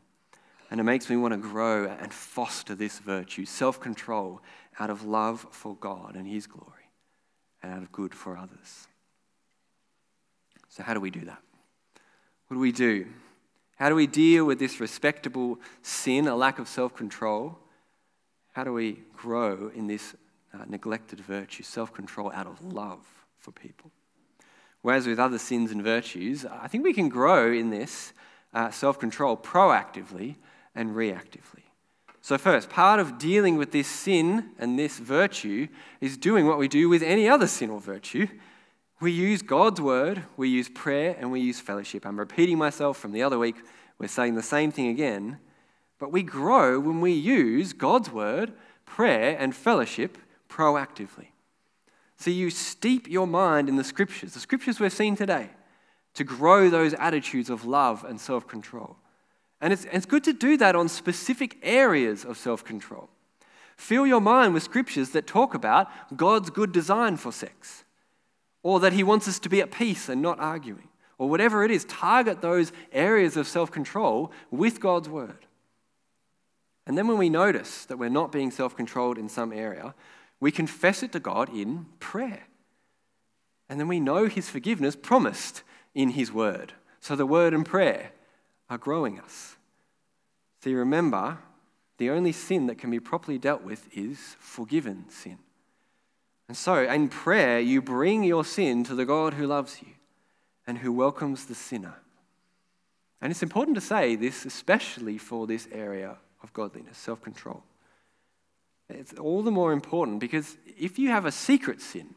And 0.72 0.80
it 0.80 0.84
makes 0.84 1.10
me 1.10 1.18
want 1.18 1.34
to 1.34 1.38
grow 1.38 1.86
and 1.86 2.14
foster 2.14 2.74
this 2.74 3.00
virtue, 3.00 3.46
self 3.46 3.82
control, 3.82 4.42
out 4.80 4.90
of 4.90 5.04
love 5.04 5.46
for 5.52 5.76
God 5.76 6.16
and 6.16 6.26
His 6.26 6.48
glory. 6.48 6.90
and 7.62 7.74
out 7.74 7.84
of 7.84 7.92
good 7.92 8.16
for 8.16 8.38
others. 8.38 8.88
So, 10.70 10.82
how 10.82 10.94
do 10.94 11.02
we 11.02 11.12
do 11.12 11.26
that? 11.26 11.42
What 12.48 12.56
do 12.56 12.60
we 12.60 12.72
do? 12.72 13.06
How 13.76 13.90
do 13.90 13.96
we 13.96 14.08
deal 14.08 14.46
with 14.46 14.60
this 14.60 14.80
respectable 14.80 15.60
sin, 15.82 16.28
a 16.28 16.36
lack 16.36 16.58
of 16.58 16.70
self 16.70 16.96
control? 16.96 17.60
How 18.54 18.64
do 18.64 18.72
we 18.72 19.04
grow 19.16 19.72
in 19.76 19.88
this 19.88 20.16
uh, 20.54 20.64
neglected 20.70 21.20
virtue, 21.20 21.64
self 21.64 21.94
control 21.94 22.32
out 22.34 22.48
of 22.48 22.64
love 22.64 23.06
for 23.38 23.52
people? 23.52 23.92
Whereas 24.82 25.06
with 25.06 25.20
other 25.20 25.38
sins 25.38 25.72
and 25.72 25.84
virtues, 25.84 26.46
I 26.46 26.68
think 26.70 26.86
we 26.86 26.94
can 26.94 27.10
grow 27.10 27.52
in 27.52 27.72
this 27.72 28.14
uh, 28.54 28.72
self 28.72 28.98
control 28.98 29.36
proactively 29.36 30.38
and 30.76 30.96
reactively. 30.96 31.64
So, 32.22 32.38
first, 32.38 32.70
part 32.70 33.00
of 33.00 33.18
dealing 33.18 33.58
with 33.58 33.72
this 33.72 33.88
sin 33.88 34.52
and 34.60 34.78
this 34.78 35.00
virtue 35.00 35.68
is 36.00 36.18
doing 36.18 36.46
what 36.46 36.60
we 36.60 36.68
do 36.68 36.88
with 36.88 37.02
any 37.02 37.28
other 37.28 37.48
sin 37.48 37.72
or 37.72 37.80
virtue. 37.80 38.28
We 39.00 39.12
use 39.12 39.42
God's 39.42 39.82
word, 39.82 40.24
we 40.38 40.48
use 40.48 40.70
prayer, 40.70 41.16
and 41.20 41.32
we 41.32 41.40
use 41.40 41.60
fellowship. 41.60 42.06
I'm 42.06 42.20
repeating 42.20 42.60
myself 42.60 42.98
from 42.98 43.12
the 43.12 43.24
other 43.24 43.40
week. 43.40 43.56
We're 43.98 44.08
saying 44.08 44.36
the 44.36 44.44
same 44.44 44.72
thing 44.72 44.88
again. 44.90 45.40
But 45.98 46.12
we 46.12 46.22
grow 46.22 46.80
when 46.80 47.02
we 47.02 47.12
use 47.12 47.74
God's 47.74 48.12
word, 48.12 48.54
prayer, 48.86 49.36
and 49.40 49.56
fellowship 49.56 50.20
proactively. 50.48 51.28
So 52.18 52.30
you 52.30 52.52
steep 52.52 53.10
your 53.10 53.26
mind 53.26 53.68
in 53.68 53.78
the 53.78 53.84
scriptures, 53.84 54.36
the 54.36 54.40
scriptures 54.40 54.80
we've 54.80 54.94
seen 54.94 55.16
today, 55.16 55.50
to 56.14 56.24
grow 56.24 56.70
those 56.70 56.94
attitudes 56.94 57.50
of 57.50 57.66
love 57.66 58.04
and 58.04 58.22
self 58.22 58.48
control. 58.48 58.98
And 59.62 59.72
it's, 59.72 59.86
it's 59.92 60.08
good 60.08 60.24
to 60.24 60.34
do 60.34 60.58
that 60.58 60.76
on 60.76 60.90
specific 60.90 61.58
areas 61.62 62.26
of 62.26 62.38
self 62.38 62.66
control. 62.66 63.10
Fill 63.78 64.06
your 64.06 64.22
mind 64.22 64.54
with 64.54 64.64
scriptures 64.64 65.12
that 65.12 65.28
talk 65.28 65.54
about 65.54 65.88
God's 66.18 66.50
good 66.50 66.72
design 66.72 67.18
for 67.18 67.32
sex, 67.32 67.84
or 68.64 68.80
that 68.80 68.94
He 68.94 69.04
wants 69.04 69.28
us 69.28 69.40
to 69.40 69.50
be 69.50 69.62
at 69.62 69.72
peace 69.72 70.10
and 70.10 70.22
not 70.22 70.40
arguing, 70.40 70.90
or 71.20 71.30
whatever 71.30 71.64
it 71.64 71.72
is. 71.72 71.86
Target 71.86 72.42
those 72.42 72.72
areas 72.92 73.38
of 73.38 73.48
self 73.48 73.72
control 73.72 74.32
with 74.50 74.80
God's 74.80 75.08
word. 75.08 75.46
And 76.88 76.98
then 76.98 77.08
when 77.08 77.20
we 77.20 77.30
notice 77.30 77.86
that 77.86 77.98
we're 77.98 78.10
not 78.10 78.32
being 78.32 78.50
self 78.50 78.76
controlled 78.76 79.20
in 79.20 79.30
some 79.30 79.54
area, 79.54 79.94
we 80.40 80.52
confess 80.52 81.04
it 81.04 81.12
to 81.12 81.20
God 81.20 81.56
in 81.56 81.86
prayer. 82.00 82.48
And 83.70 83.80
then 83.80 83.88
we 83.88 84.00
know 84.00 84.26
His 84.26 84.50
forgiveness 84.50 84.96
promised 84.96 85.62
in 85.94 86.10
His 86.10 86.32
word. 86.32 86.74
So 87.00 87.16
the 87.16 87.28
word 87.28 87.54
and 87.54 87.66
prayer 87.66 88.12
are 88.72 88.78
growing 88.78 89.20
us. 89.20 89.58
You 90.64 90.78
remember, 90.78 91.40
the 91.98 92.10
only 92.10 92.32
sin 92.32 92.68
that 92.68 92.78
can 92.78 92.90
be 92.90 93.00
properly 93.00 93.38
dealt 93.38 93.64
with 93.64 93.88
is 93.96 94.38
forgiven 94.40 95.06
sin. 95.10 95.40
And 96.48 96.56
so, 96.56 96.84
in 96.84 97.10
prayer, 97.10 97.60
you 97.60 97.82
bring 97.82 98.24
your 98.24 98.46
sin 98.46 98.84
to 98.86 98.96
the 98.96 99.06
God 99.06 99.34
who 99.34 99.48
loves 99.48 99.82
you 99.82 99.94
and 100.66 100.78
who 100.78 100.94
welcomes 100.94 101.46
the 101.46 101.56
sinner. 101.56 101.96
And 103.22 103.32
it's 103.32 103.44
important 103.44 103.76
to 103.76 103.82
say 103.82 104.16
this, 104.16 104.46
especially 104.46 105.18
for 105.18 105.48
this 105.48 105.68
area 105.72 106.18
of 106.42 106.54
godliness, 106.54 106.98
self 106.98 107.22
control. 107.22 107.64
It's 108.90 109.14
all 109.14 109.42
the 109.42 109.52
more 109.52 109.74
important 109.74 110.20
because 110.20 110.58
if 110.78 111.00
you 111.00 111.10
have 111.10 111.26
a 111.26 111.32
secret 111.32 111.82
sin 111.82 112.16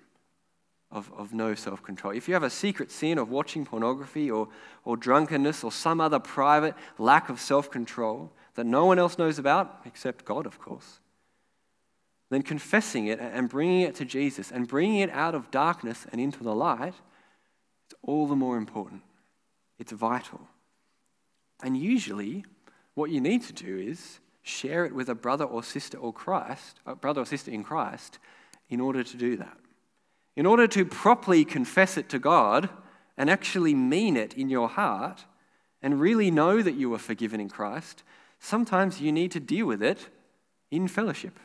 of, 0.95 1.13
of 1.19 1.35
no 1.35 1.55
self 1.55 1.83
control, 1.83 2.15
if 2.15 2.29
you 2.29 2.35
have 2.35 2.45
a 2.45 2.51
secret 2.51 2.91
sin 2.91 3.19
of 3.19 3.29
watching 3.29 3.67
pornography 3.67 4.31
or, 4.31 4.49
or 4.85 4.97
drunkenness 4.97 5.65
or 5.65 5.73
some 5.73 6.01
other 6.01 6.21
private 6.21 6.75
lack 6.99 7.29
of 7.29 7.41
self 7.41 7.71
control 7.71 8.33
that 8.55 8.65
no 8.65 8.87
one 8.87 8.99
else 8.99 9.19
knows 9.19 9.39
about, 9.39 9.81
except 9.85 10.25
God, 10.25 10.47
of 10.47 10.59
course, 10.59 11.01
then 12.31 12.43
confessing 12.43 13.09
it 13.09 13.19
and 13.19 13.49
bringing 13.49 13.83
it 13.83 13.97
to 13.97 14.05
Jesus 14.05 14.51
and 14.51 14.69
bringing 14.69 15.01
it 15.01 15.11
out 15.11 15.35
of 15.35 15.51
darkness 15.51 16.07
and 16.13 16.21
into 16.21 16.43
the 16.43 16.55
light 16.55 16.95
is 16.95 17.97
all 18.03 18.27
the 18.27 18.37
more 18.37 18.57
important. 18.57 19.03
It's 19.79 19.93
vital. 19.93 20.49
And 21.63 21.77
usually, 21.77 22.45
what 22.95 23.11
you 23.11 23.21
need 23.21 23.43
to 23.43 23.53
do 23.53 23.79
is 23.79 24.21
share 24.43 24.85
it 24.85 24.95
with 24.95 25.09
a 25.09 25.15
brother 25.15 25.45
or 25.45 25.65
sister 25.65 25.99
or 25.99 26.13
Christ, 26.13 26.79
a 26.87 26.95
brother 26.95 27.23
or 27.23 27.27
sister 27.27 27.51
in 27.51 27.65
Christ, 27.65 28.19
in 28.69 28.81
order 28.81 29.03
to 29.03 29.17
do 29.17 29.37
that. 29.37 29.59
In 30.37 30.47
order 30.47 30.67
to 30.69 30.85
properly 30.85 31.45
confess 31.45 31.97
it 31.97 32.09
to 32.09 32.19
God 32.19 32.69
and 33.17 33.31
actually 33.31 33.75
mean 33.75 34.17
it 34.17 34.35
in 34.35 34.49
your 34.49 34.69
heart 34.69 35.25
and 35.81 36.01
really 36.01 36.31
know 36.31 36.63
that 36.63 36.75
you 36.75 36.93
are 36.95 36.99
forgiven 36.99 37.41
in 37.41 37.49
Christ, 37.49 38.03
sometimes 38.41 39.01
you 39.01 39.13
need 39.13 39.31
to 39.33 39.41
deal 39.41 39.67
with 39.67 39.83
it 39.83 40.09
in 40.71 40.89
fellowship 40.89 41.39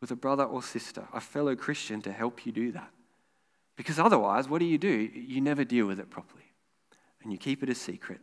with 0.00 0.10
a 0.10 0.16
brother 0.16 0.44
or 0.44 0.62
sister, 0.62 1.08
a 1.12 1.20
fellow 1.20 1.56
Christian 1.56 2.02
to 2.02 2.12
help 2.12 2.44
you 2.46 2.52
do 2.52 2.72
that. 2.72 2.90
Because 3.76 3.98
otherwise, 3.98 4.48
what 4.48 4.58
do 4.58 4.64
you 4.64 4.78
do? 4.78 4.88
You 5.14 5.40
never 5.40 5.64
deal 5.64 5.86
with 5.86 6.00
it 6.00 6.10
properly. 6.10 6.42
And 7.22 7.32
you 7.32 7.38
keep 7.38 7.62
it 7.62 7.70
a 7.70 7.74
secret 7.74 8.20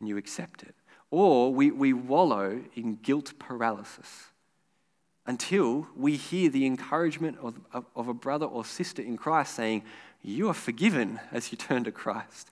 and 0.00 0.08
you 0.08 0.16
accept 0.16 0.62
it. 0.62 0.74
Or 1.10 1.52
we, 1.52 1.70
we 1.70 1.92
wallow 1.92 2.62
in 2.74 2.96
guilt 2.96 3.34
paralysis 3.38 4.26
until 5.28 5.86
we 5.94 6.16
hear 6.16 6.50
the 6.50 6.66
encouragement 6.66 7.38
of, 7.40 7.54
of, 7.94 8.08
a 8.08 8.14
brother 8.14 8.46
or 8.46 8.64
sister 8.64 9.00
in 9.00 9.16
Christ 9.16 9.54
saying, 9.54 9.84
You 10.22 10.48
are 10.48 10.54
forgiven 10.54 11.20
as 11.30 11.52
you 11.52 11.58
turn 11.58 11.84
to 11.84 11.92
Christ. 11.92 12.50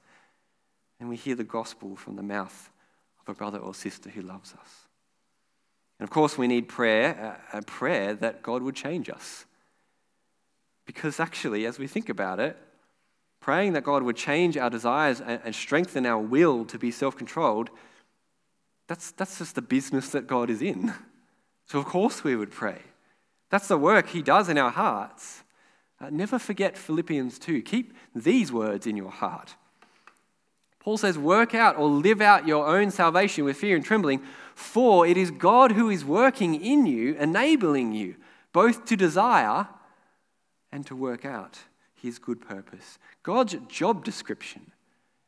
And 1.00 1.08
we 1.08 1.16
hear 1.16 1.34
the 1.34 1.42
gospel 1.42 1.96
from 1.96 2.14
the 2.14 2.22
mouth 2.22 2.70
of 3.20 3.34
a 3.34 3.36
brother 3.36 3.58
or 3.58 3.74
sister 3.74 4.10
who 4.10 4.22
loves 4.22 4.52
us. 4.52 4.86
And 5.98 6.06
of 6.06 6.10
course, 6.10 6.38
we 6.38 6.46
need 6.46 6.68
prayer, 6.68 7.40
a 7.52 7.62
prayer 7.62 8.14
that 8.14 8.42
God 8.42 8.62
would 8.62 8.76
change 8.76 9.10
us. 9.10 9.46
Because 10.86 11.18
actually, 11.18 11.66
as 11.66 11.78
we 11.78 11.88
think 11.88 12.08
about 12.08 12.38
it, 12.38 12.56
praying 13.40 13.72
that 13.72 13.82
God 13.82 14.04
would 14.04 14.16
change 14.16 14.56
our 14.56 14.70
desires 14.70 15.20
and 15.20 15.54
strengthen 15.54 16.06
our 16.06 16.20
will 16.20 16.64
to 16.66 16.78
be 16.78 16.92
self 16.92 17.16
controlled 17.16 17.70
that's, 18.86 19.10
that's 19.12 19.38
just 19.38 19.54
the 19.54 19.62
business 19.62 20.10
that 20.10 20.26
God 20.26 20.50
is 20.50 20.62
in. 20.62 20.92
So, 21.66 21.78
of 21.78 21.84
course, 21.84 22.22
we 22.22 22.36
would 22.36 22.50
pray. 22.50 22.80
That's 23.50 23.68
the 23.68 23.78
work 23.78 24.08
He 24.08 24.22
does 24.22 24.48
in 24.48 24.58
our 24.58 24.70
hearts. 24.70 25.42
Uh, 26.00 26.10
never 26.10 26.38
forget 26.38 26.76
Philippians 26.76 27.38
2. 27.38 27.62
Keep 27.62 27.94
these 28.14 28.52
words 28.52 28.86
in 28.86 28.96
your 28.96 29.10
heart. 29.10 29.56
Paul 30.78 30.98
says, 30.98 31.18
Work 31.18 31.54
out 31.54 31.76
or 31.76 31.88
live 31.88 32.20
out 32.20 32.46
your 32.46 32.66
own 32.68 32.90
salvation 32.90 33.44
with 33.44 33.56
fear 33.56 33.74
and 33.74 33.84
trembling, 33.84 34.22
for 34.54 35.06
it 35.06 35.16
is 35.16 35.30
God 35.30 35.72
who 35.72 35.90
is 35.90 36.04
working 36.04 36.54
in 36.54 36.86
you, 36.86 37.14
enabling 37.16 37.92
you 37.92 38.16
both 38.52 38.84
to 38.86 38.96
desire 38.96 39.68
and 40.70 40.86
to 40.86 40.94
work 40.94 41.24
out 41.24 41.58
his 41.94 42.18
good 42.18 42.40
purpose. 42.40 42.98
God's 43.22 43.56
job 43.68 44.04
description 44.04 44.70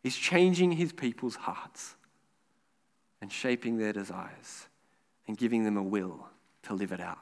is 0.05 0.17
changing 0.17 0.73
his 0.73 0.93
people's 0.93 1.37
hearts 1.37 1.97
and 3.21 3.33
shaping 3.33 3.79
their 3.79 3.93
desires 3.93 4.68
and 5.29 5.39
giving 5.39 5.63
them 5.63 5.77
a 5.77 5.83
will 5.83 6.27
to 6.65 6.75
live 6.75 6.91
it 6.91 7.01
out. 7.01 7.19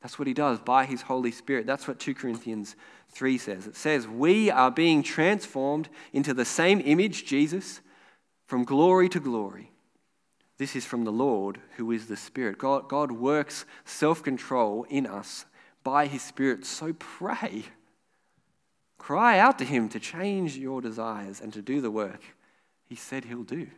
That's 0.00 0.18
what 0.18 0.26
he 0.26 0.34
does 0.34 0.58
by 0.58 0.86
his 0.86 1.02
Holy 1.02 1.30
Spirit. 1.30 1.66
That's 1.66 1.86
what 1.86 2.00
2 2.00 2.14
Corinthians 2.14 2.74
3 3.10 3.38
says. 3.38 3.66
It 3.66 3.76
says, 3.76 4.08
We 4.08 4.50
are 4.50 4.70
being 4.70 5.02
transformed 5.02 5.88
into 6.12 6.32
the 6.32 6.44
same 6.44 6.80
image, 6.84 7.24
Jesus, 7.24 7.80
from 8.46 8.64
glory 8.64 9.08
to 9.10 9.20
glory. 9.20 9.70
This 10.58 10.74
is 10.74 10.84
from 10.84 11.04
the 11.04 11.12
Lord 11.12 11.60
who 11.76 11.92
is 11.92 12.06
the 12.06 12.16
Spirit. 12.16 12.58
God, 12.58 12.88
God 12.88 13.12
works 13.12 13.64
self 13.84 14.22
control 14.22 14.86
in 14.88 15.06
us 15.06 15.44
by 15.84 16.06
his 16.06 16.22
Spirit. 16.22 16.64
So 16.64 16.92
pray. 16.94 17.64
Cry 18.98 19.38
out 19.38 19.58
to 19.58 19.64
him 19.64 19.88
to 19.90 20.00
change 20.00 20.56
your 20.56 20.80
desires 20.80 21.40
and 21.40 21.52
to 21.52 21.62
do 21.62 21.80
the 21.80 21.90
work 21.90 22.22
he 22.92 22.96
said 22.96 23.24
he'll 23.24 23.42
do. 23.42 23.68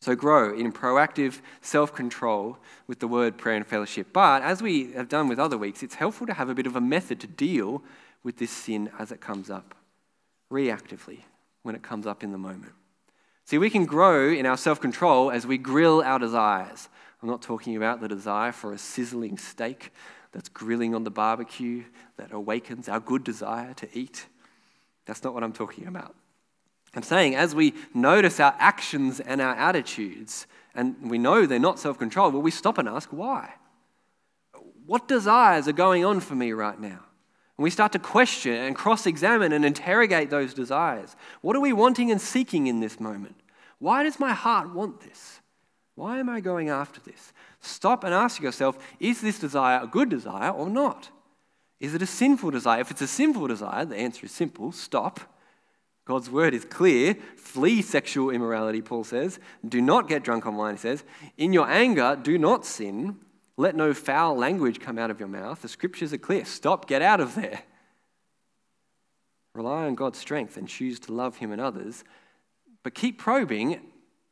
So 0.00 0.14
grow 0.14 0.54
in 0.54 0.72
proactive 0.72 1.40
self 1.60 1.94
control 1.94 2.58
with 2.86 3.00
the 3.00 3.08
word 3.08 3.38
prayer 3.38 3.56
and 3.56 3.66
fellowship. 3.66 4.08
But 4.12 4.42
as 4.42 4.62
we 4.62 4.92
have 4.92 5.08
done 5.08 5.28
with 5.28 5.38
other 5.38 5.58
weeks, 5.58 5.82
it's 5.82 5.94
helpful 5.94 6.26
to 6.26 6.34
have 6.34 6.48
a 6.48 6.54
bit 6.54 6.66
of 6.66 6.76
a 6.76 6.80
method 6.80 7.20
to 7.20 7.26
deal 7.26 7.82
with 8.22 8.36
this 8.36 8.50
sin 8.50 8.90
as 8.98 9.12
it 9.12 9.20
comes 9.20 9.50
up, 9.50 9.74
reactively, 10.52 11.20
when 11.62 11.74
it 11.74 11.82
comes 11.82 12.06
up 12.06 12.22
in 12.22 12.32
the 12.32 12.38
moment. 12.38 12.72
See, 13.44 13.58
we 13.58 13.70
can 13.70 13.86
grow 13.86 14.28
in 14.28 14.44
our 14.44 14.56
self 14.56 14.80
control 14.80 15.30
as 15.30 15.46
we 15.46 15.56
grill 15.56 16.02
our 16.02 16.18
desires. 16.18 16.88
I'm 17.22 17.28
not 17.28 17.42
talking 17.42 17.76
about 17.76 18.00
the 18.00 18.08
desire 18.08 18.52
for 18.52 18.72
a 18.72 18.78
sizzling 18.78 19.38
steak 19.38 19.92
that's 20.32 20.48
grilling 20.48 20.94
on 20.94 21.04
the 21.04 21.10
barbecue 21.10 21.84
that 22.18 22.32
awakens 22.32 22.88
our 22.88 23.00
good 23.00 23.24
desire 23.24 23.72
to 23.74 23.88
eat. 23.96 24.26
That's 25.06 25.24
not 25.24 25.32
what 25.32 25.42
I'm 25.42 25.52
talking 25.52 25.86
about. 25.86 26.14
I'm 26.96 27.02
saying 27.02 27.36
as 27.36 27.54
we 27.54 27.74
notice 27.92 28.40
our 28.40 28.56
actions 28.58 29.20
and 29.20 29.42
our 29.42 29.54
attitudes, 29.54 30.46
and 30.74 30.96
we 31.10 31.18
know 31.18 31.44
they're 31.44 31.58
not 31.58 31.78
self 31.78 31.98
controlled, 31.98 32.32
well, 32.32 32.42
we 32.42 32.50
stop 32.50 32.78
and 32.78 32.88
ask 32.88 33.10
why. 33.10 33.52
What 34.86 35.06
desires 35.06 35.68
are 35.68 35.72
going 35.72 36.04
on 36.04 36.20
for 36.20 36.34
me 36.34 36.52
right 36.52 36.80
now? 36.80 37.04
And 37.58 37.64
we 37.64 37.70
start 37.70 37.92
to 37.92 37.98
question 37.98 38.54
and 38.54 38.74
cross 38.74 39.06
examine 39.06 39.52
and 39.52 39.64
interrogate 39.64 40.30
those 40.30 40.54
desires. 40.54 41.16
What 41.42 41.54
are 41.54 41.60
we 41.60 41.72
wanting 41.72 42.10
and 42.10 42.20
seeking 42.20 42.66
in 42.66 42.80
this 42.80 42.98
moment? 42.98 43.36
Why 43.78 44.02
does 44.02 44.18
my 44.18 44.32
heart 44.32 44.72
want 44.72 45.00
this? 45.00 45.40
Why 45.96 46.18
am 46.18 46.30
I 46.30 46.40
going 46.40 46.70
after 46.70 47.00
this? 47.00 47.32
Stop 47.60 48.04
and 48.04 48.14
ask 48.14 48.40
yourself 48.40 48.78
is 49.00 49.20
this 49.20 49.38
desire 49.38 49.80
a 49.82 49.86
good 49.86 50.08
desire 50.08 50.50
or 50.50 50.70
not? 50.70 51.10
Is 51.78 51.94
it 51.94 52.00
a 52.00 52.06
sinful 52.06 52.52
desire? 52.52 52.80
If 52.80 52.90
it's 52.90 53.02
a 53.02 53.06
sinful 53.06 53.48
desire, 53.48 53.84
the 53.84 53.96
answer 53.96 54.24
is 54.24 54.32
simple 54.32 54.72
stop. 54.72 55.20
God's 56.06 56.30
word 56.30 56.54
is 56.54 56.64
clear. 56.64 57.14
Flee 57.36 57.82
sexual 57.82 58.30
immorality, 58.30 58.80
Paul 58.80 59.04
says. 59.04 59.38
Do 59.68 59.82
not 59.82 60.08
get 60.08 60.22
drunk 60.22 60.46
on 60.46 60.56
wine, 60.56 60.74
he 60.74 60.80
says. 60.80 61.04
In 61.36 61.52
your 61.52 61.68
anger, 61.68 62.16
do 62.20 62.38
not 62.38 62.64
sin. 62.64 63.18
Let 63.56 63.74
no 63.74 63.92
foul 63.92 64.36
language 64.36 64.80
come 64.80 64.98
out 64.98 65.10
of 65.10 65.18
your 65.18 65.28
mouth. 65.28 65.62
The 65.62 65.68
scriptures 65.68 66.12
are 66.12 66.18
clear. 66.18 66.44
Stop, 66.44 66.86
get 66.86 67.02
out 67.02 67.20
of 67.20 67.34
there. 67.34 67.62
Rely 69.52 69.86
on 69.86 69.94
God's 69.94 70.18
strength 70.18 70.56
and 70.56 70.68
choose 70.68 71.00
to 71.00 71.12
love 71.12 71.38
Him 71.38 71.50
and 71.50 71.60
others. 71.60 72.04
But 72.84 72.94
keep 72.94 73.18
probing 73.18 73.80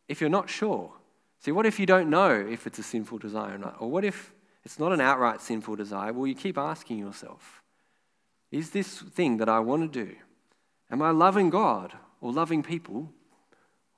if 0.09 0.20
you're 0.20 0.31
not 0.31 0.49
sure. 0.49 0.93
See, 1.41 1.51
what 1.51 1.66
if 1.66 1.81
you 1.81 1.87
don't 1.87 2.09
know 2.09 2.31
if 2.31 2.66
it's 2.66 2.79
a 2.79 2.83
sinful 2.83 3.18
desire 3.18 3.57
or 3.57 3.59
not? 3.59 3.77
Or 3.81 3.91
what 3.91 4.05
if 4.05 4.33
it's 4.64 4.79
not 4.79 4.93
an 4.93 5.01
outright 5.01 5.41
sinful 5.41 5.77
desire? 5.77 6.12
Well, 6.12 6.27
you 6.27 6.35
keep 6.35 6.57
asking 6.57 6.99
yourself 6.99 7.62
Is 8.53 8.70
this 8.70 9.01
thing 9.01 9.39
that 9.39 9.49
I 9.49 9.59
want 9.59 9.93
to 9.93 10.05
do, 10.05 10.14
am 10.95 11.03
I 11.03 11.11
loving 11.11 11.51
God 11.51 11.92
or 12.20 12.32
loving 12.32 12.62
people? 12.62 13.11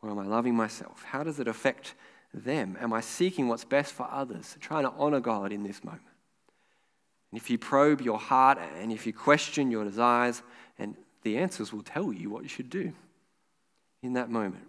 Or 0.00 0.10
am 0.10 0.18
I 0.18 0.24
loving 0.24 0.54
myself? 0.54 1.04
How 1.04 1.22
does 1.22 1.38
it 1.38 1.46
affect 1.46 1.94
them? 2.32 2.78
Am 2.80 2.90
I 2.94 3.02
seeking 3.02 3.48
what's 3.48 3.64
best 3.64 3.92
for 3.92 4.08
others, 4.10 4.56
trying 4.60 4.84
to 4.84 4.92
honor 4.96 5.20
God 5.20 5.52
in 5.52 5.62
this 5.62 5.84
moment? 5.84 6.06
And 7.30 7.38
if 7.38 7.50
you 7.50 7.58
probe 7.58 8.00
your 8.00 8.18
heart 8.18 8.58
and 8.80 8.90
if 8.90 9.06
you 9.06 9.12
question 9.12 9.70
your 9.70 9.84
desires, 9.84 10.42
and 10.78 10.96
the 11.22 11.36
answers 11.36 11.70
will 11.70 11.82
tell 11.82 12.14
you 12.14 12.30
what 12.30 12.44
you 12.44 12.48
should 12.48 12.70
do 12.70 12.94
in 14.02 14.14
that 14.14 14.30
moment. 14.30 14.64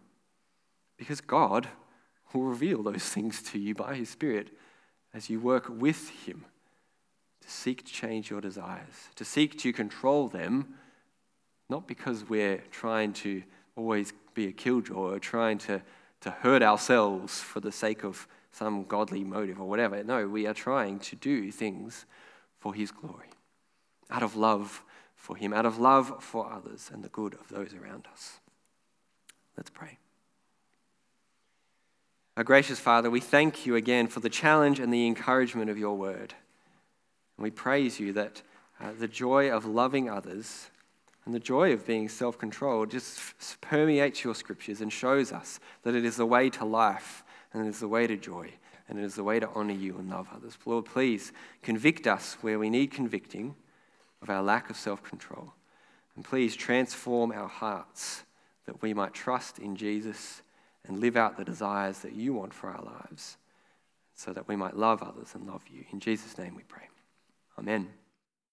Because 0.98 1.22
God 1.22 1.70
will 2.34 2.42
reveal 2.42 2.84
those 2.84 3.04
things 3.04 3.42
to 3.44 3.60
you 3.60 3.74
by 3.74 3.96
His 3.96 4.10
Spirit 4.10 4.50
as 5.14 5.30
you 5.30 5.40
work 5.40 5.68
with 5.70 6.10
Him 6.26 6.44
to 7.42 7.50
seek 7.50 7.86
to 7.86 7.94
change 7.94 8.30
your 8.30 8.42
desires, 8.42 9.08
to 9.16 9.24
seek 9.24 9.58
to 9.60 9.72
control 9.72 10.28
them, 10.28 10.76
not 11.70 11.88
because 11.88 12.28
we're 12.30 12.64
trying 12.72 13.14
to 13.14 13.44
always 13.76 14.14
be 14.34 14.48
a 14.48 14.52
killjoy 14.52 15.14
or 15.14 15.20
trying 15.20 15.58
to, 15.58 15.82
to 16.22 16.32
hurt 16.32 16.64
ourselves 16.64 17.40
for 17.40 17.60
the 17.60 17.72
sake 17.72 18.04
of 18.04 18.28
some 18.52 18.84
godly 18.86 19.24
motive 19.24 19.60
or 19.60 19.68
whatever. 19.68 20.04
No, 20.04 20.28
we 20.28 20.48
are 20.48 20.54
trying 20.54 21.00
to 21.00 21.16
do 21.16 21.52
things 21.52 22.06
for 22.58 22.74
His 22.74 22.92
glory, 22.92 23.30
out 24.10 24.24
of 24.24 24.36
love 24.36 24.84
for 25.16 25.36
Him, 25.36 25.54
out 25.54 25.66
of 25.66 25.78
love 25.78 26.24
for 26.24 26.52
others 26.52 26.90
and 26.94 27.04
the 27.04 27.10
good 27.10 27.34
of 27.34 27.50
those 27.50 27.74
around 27.74 28.08
us. 28.12 28.40
Let's 29.58 29.70
pray. 29.70 29.98
Our 32.38 32.44
gracious 32.44 32.80
Father, 32.80 33.10
we 33.10 33.20
thank 33.20 33.66
you 33.66 33.76
again 33.76 34.08
for 34.08 34.20
the 34.20 34.30
challenge 34.30 34.80
and 34.80 34.94
the 34.94 35.08
encouragement 35.08 35.72
of 35.72 35.78
your 35.78 35.98
word. 35.98 36.36
And 37.36 37.44
we 37.44 37.50
praise 37.50 38.00
you 38.00 38.14
that 38.14 38.44
uh, 38.80 38.92
the 38.98 39.08
joy 39.08 39.50
of 39.50 39.66
loving 39.66 40.08
others 40.08 40.70
and 41.28 41.36
the 41.36 41.40
joy 41.42 41.74
of 41.74 41.86
being 41.86 42.08
self 42.08 42.38
controlled 42.38 42.90
just 42.90 43.60
permeates 43.60 44.24
your 44.24 44.34
scriptures 44.34 44.80
and 44.80 44.94
shows 44.94 45.34
us 45.34 45.60
that 45.84 45.94
it 45.94 46.06
is 46.06 46.16
the 46.16 46.26
way 46.26 46.50
to 46.52 46.64
life 46.64 47.22
and 47.52 47.66
it 47.66 47.70
is 47.70 47.82
the 47.82 47.88
way 47.90 48.08
to 48.08 48.16
joy 48.16 48.50
and 48.88 48.98
it 48.98 49.04
is 49.04 49.16
the 49.16 49.26
way 49.26 49.38
to 49.38 49.50
honor 49.50 49.74
you 49.74 49.98
and 49.98 50.10
love 50.10 50.30
others. 50.34 50.58
Lord, 50.66 50.86
please 50.86 51.34
convict 51.62 52.08
us 52.08 52.38
where 52.40 52.58
we 52.58 52.70
need 52.70 52.92
convicting 52.92 53.56
of 54.22 54.30
our 54.30 54.42
lack 54.42 54.70
of 54.70 54.78
self 54.78 55.04
control. 55.04 55.52
And 56.16 56.24
please 56.24 56.56
transform 56.56 57.34
our 57.34 57.50
hearts 57.50 58.24
that 58.66 58.82
we 58.82 58.94
might 58.94 59.14
trust 59.14 59.60
in 59.60 59.76
Jesus 59.76 60.42
and 60.88 61.02
live 61.02 61.18
out 61.18 61.36
the 61.36 61.44
desires 61.44 62.00
that 62.00 62.14
you 62.14 62.36
want 62.36 62.54
for 62.54 62.70
our 62.70 62.82
lives 62.82 63.36
so 64.16 64.32
that 64.32 64.48
we 64.48 64.56
might 64.56 64.78
love 64.78 65.04
others 65.04 65.36
and 65.36 65.46
love 65.46 65.64
you. 65.70 65.84
In 65.92 66.00
Jesus' 66.00 66.38
name 66.38 66.56
we 66.56 66.64
pray. 66.64 66.88
Amen. 67.60 67.90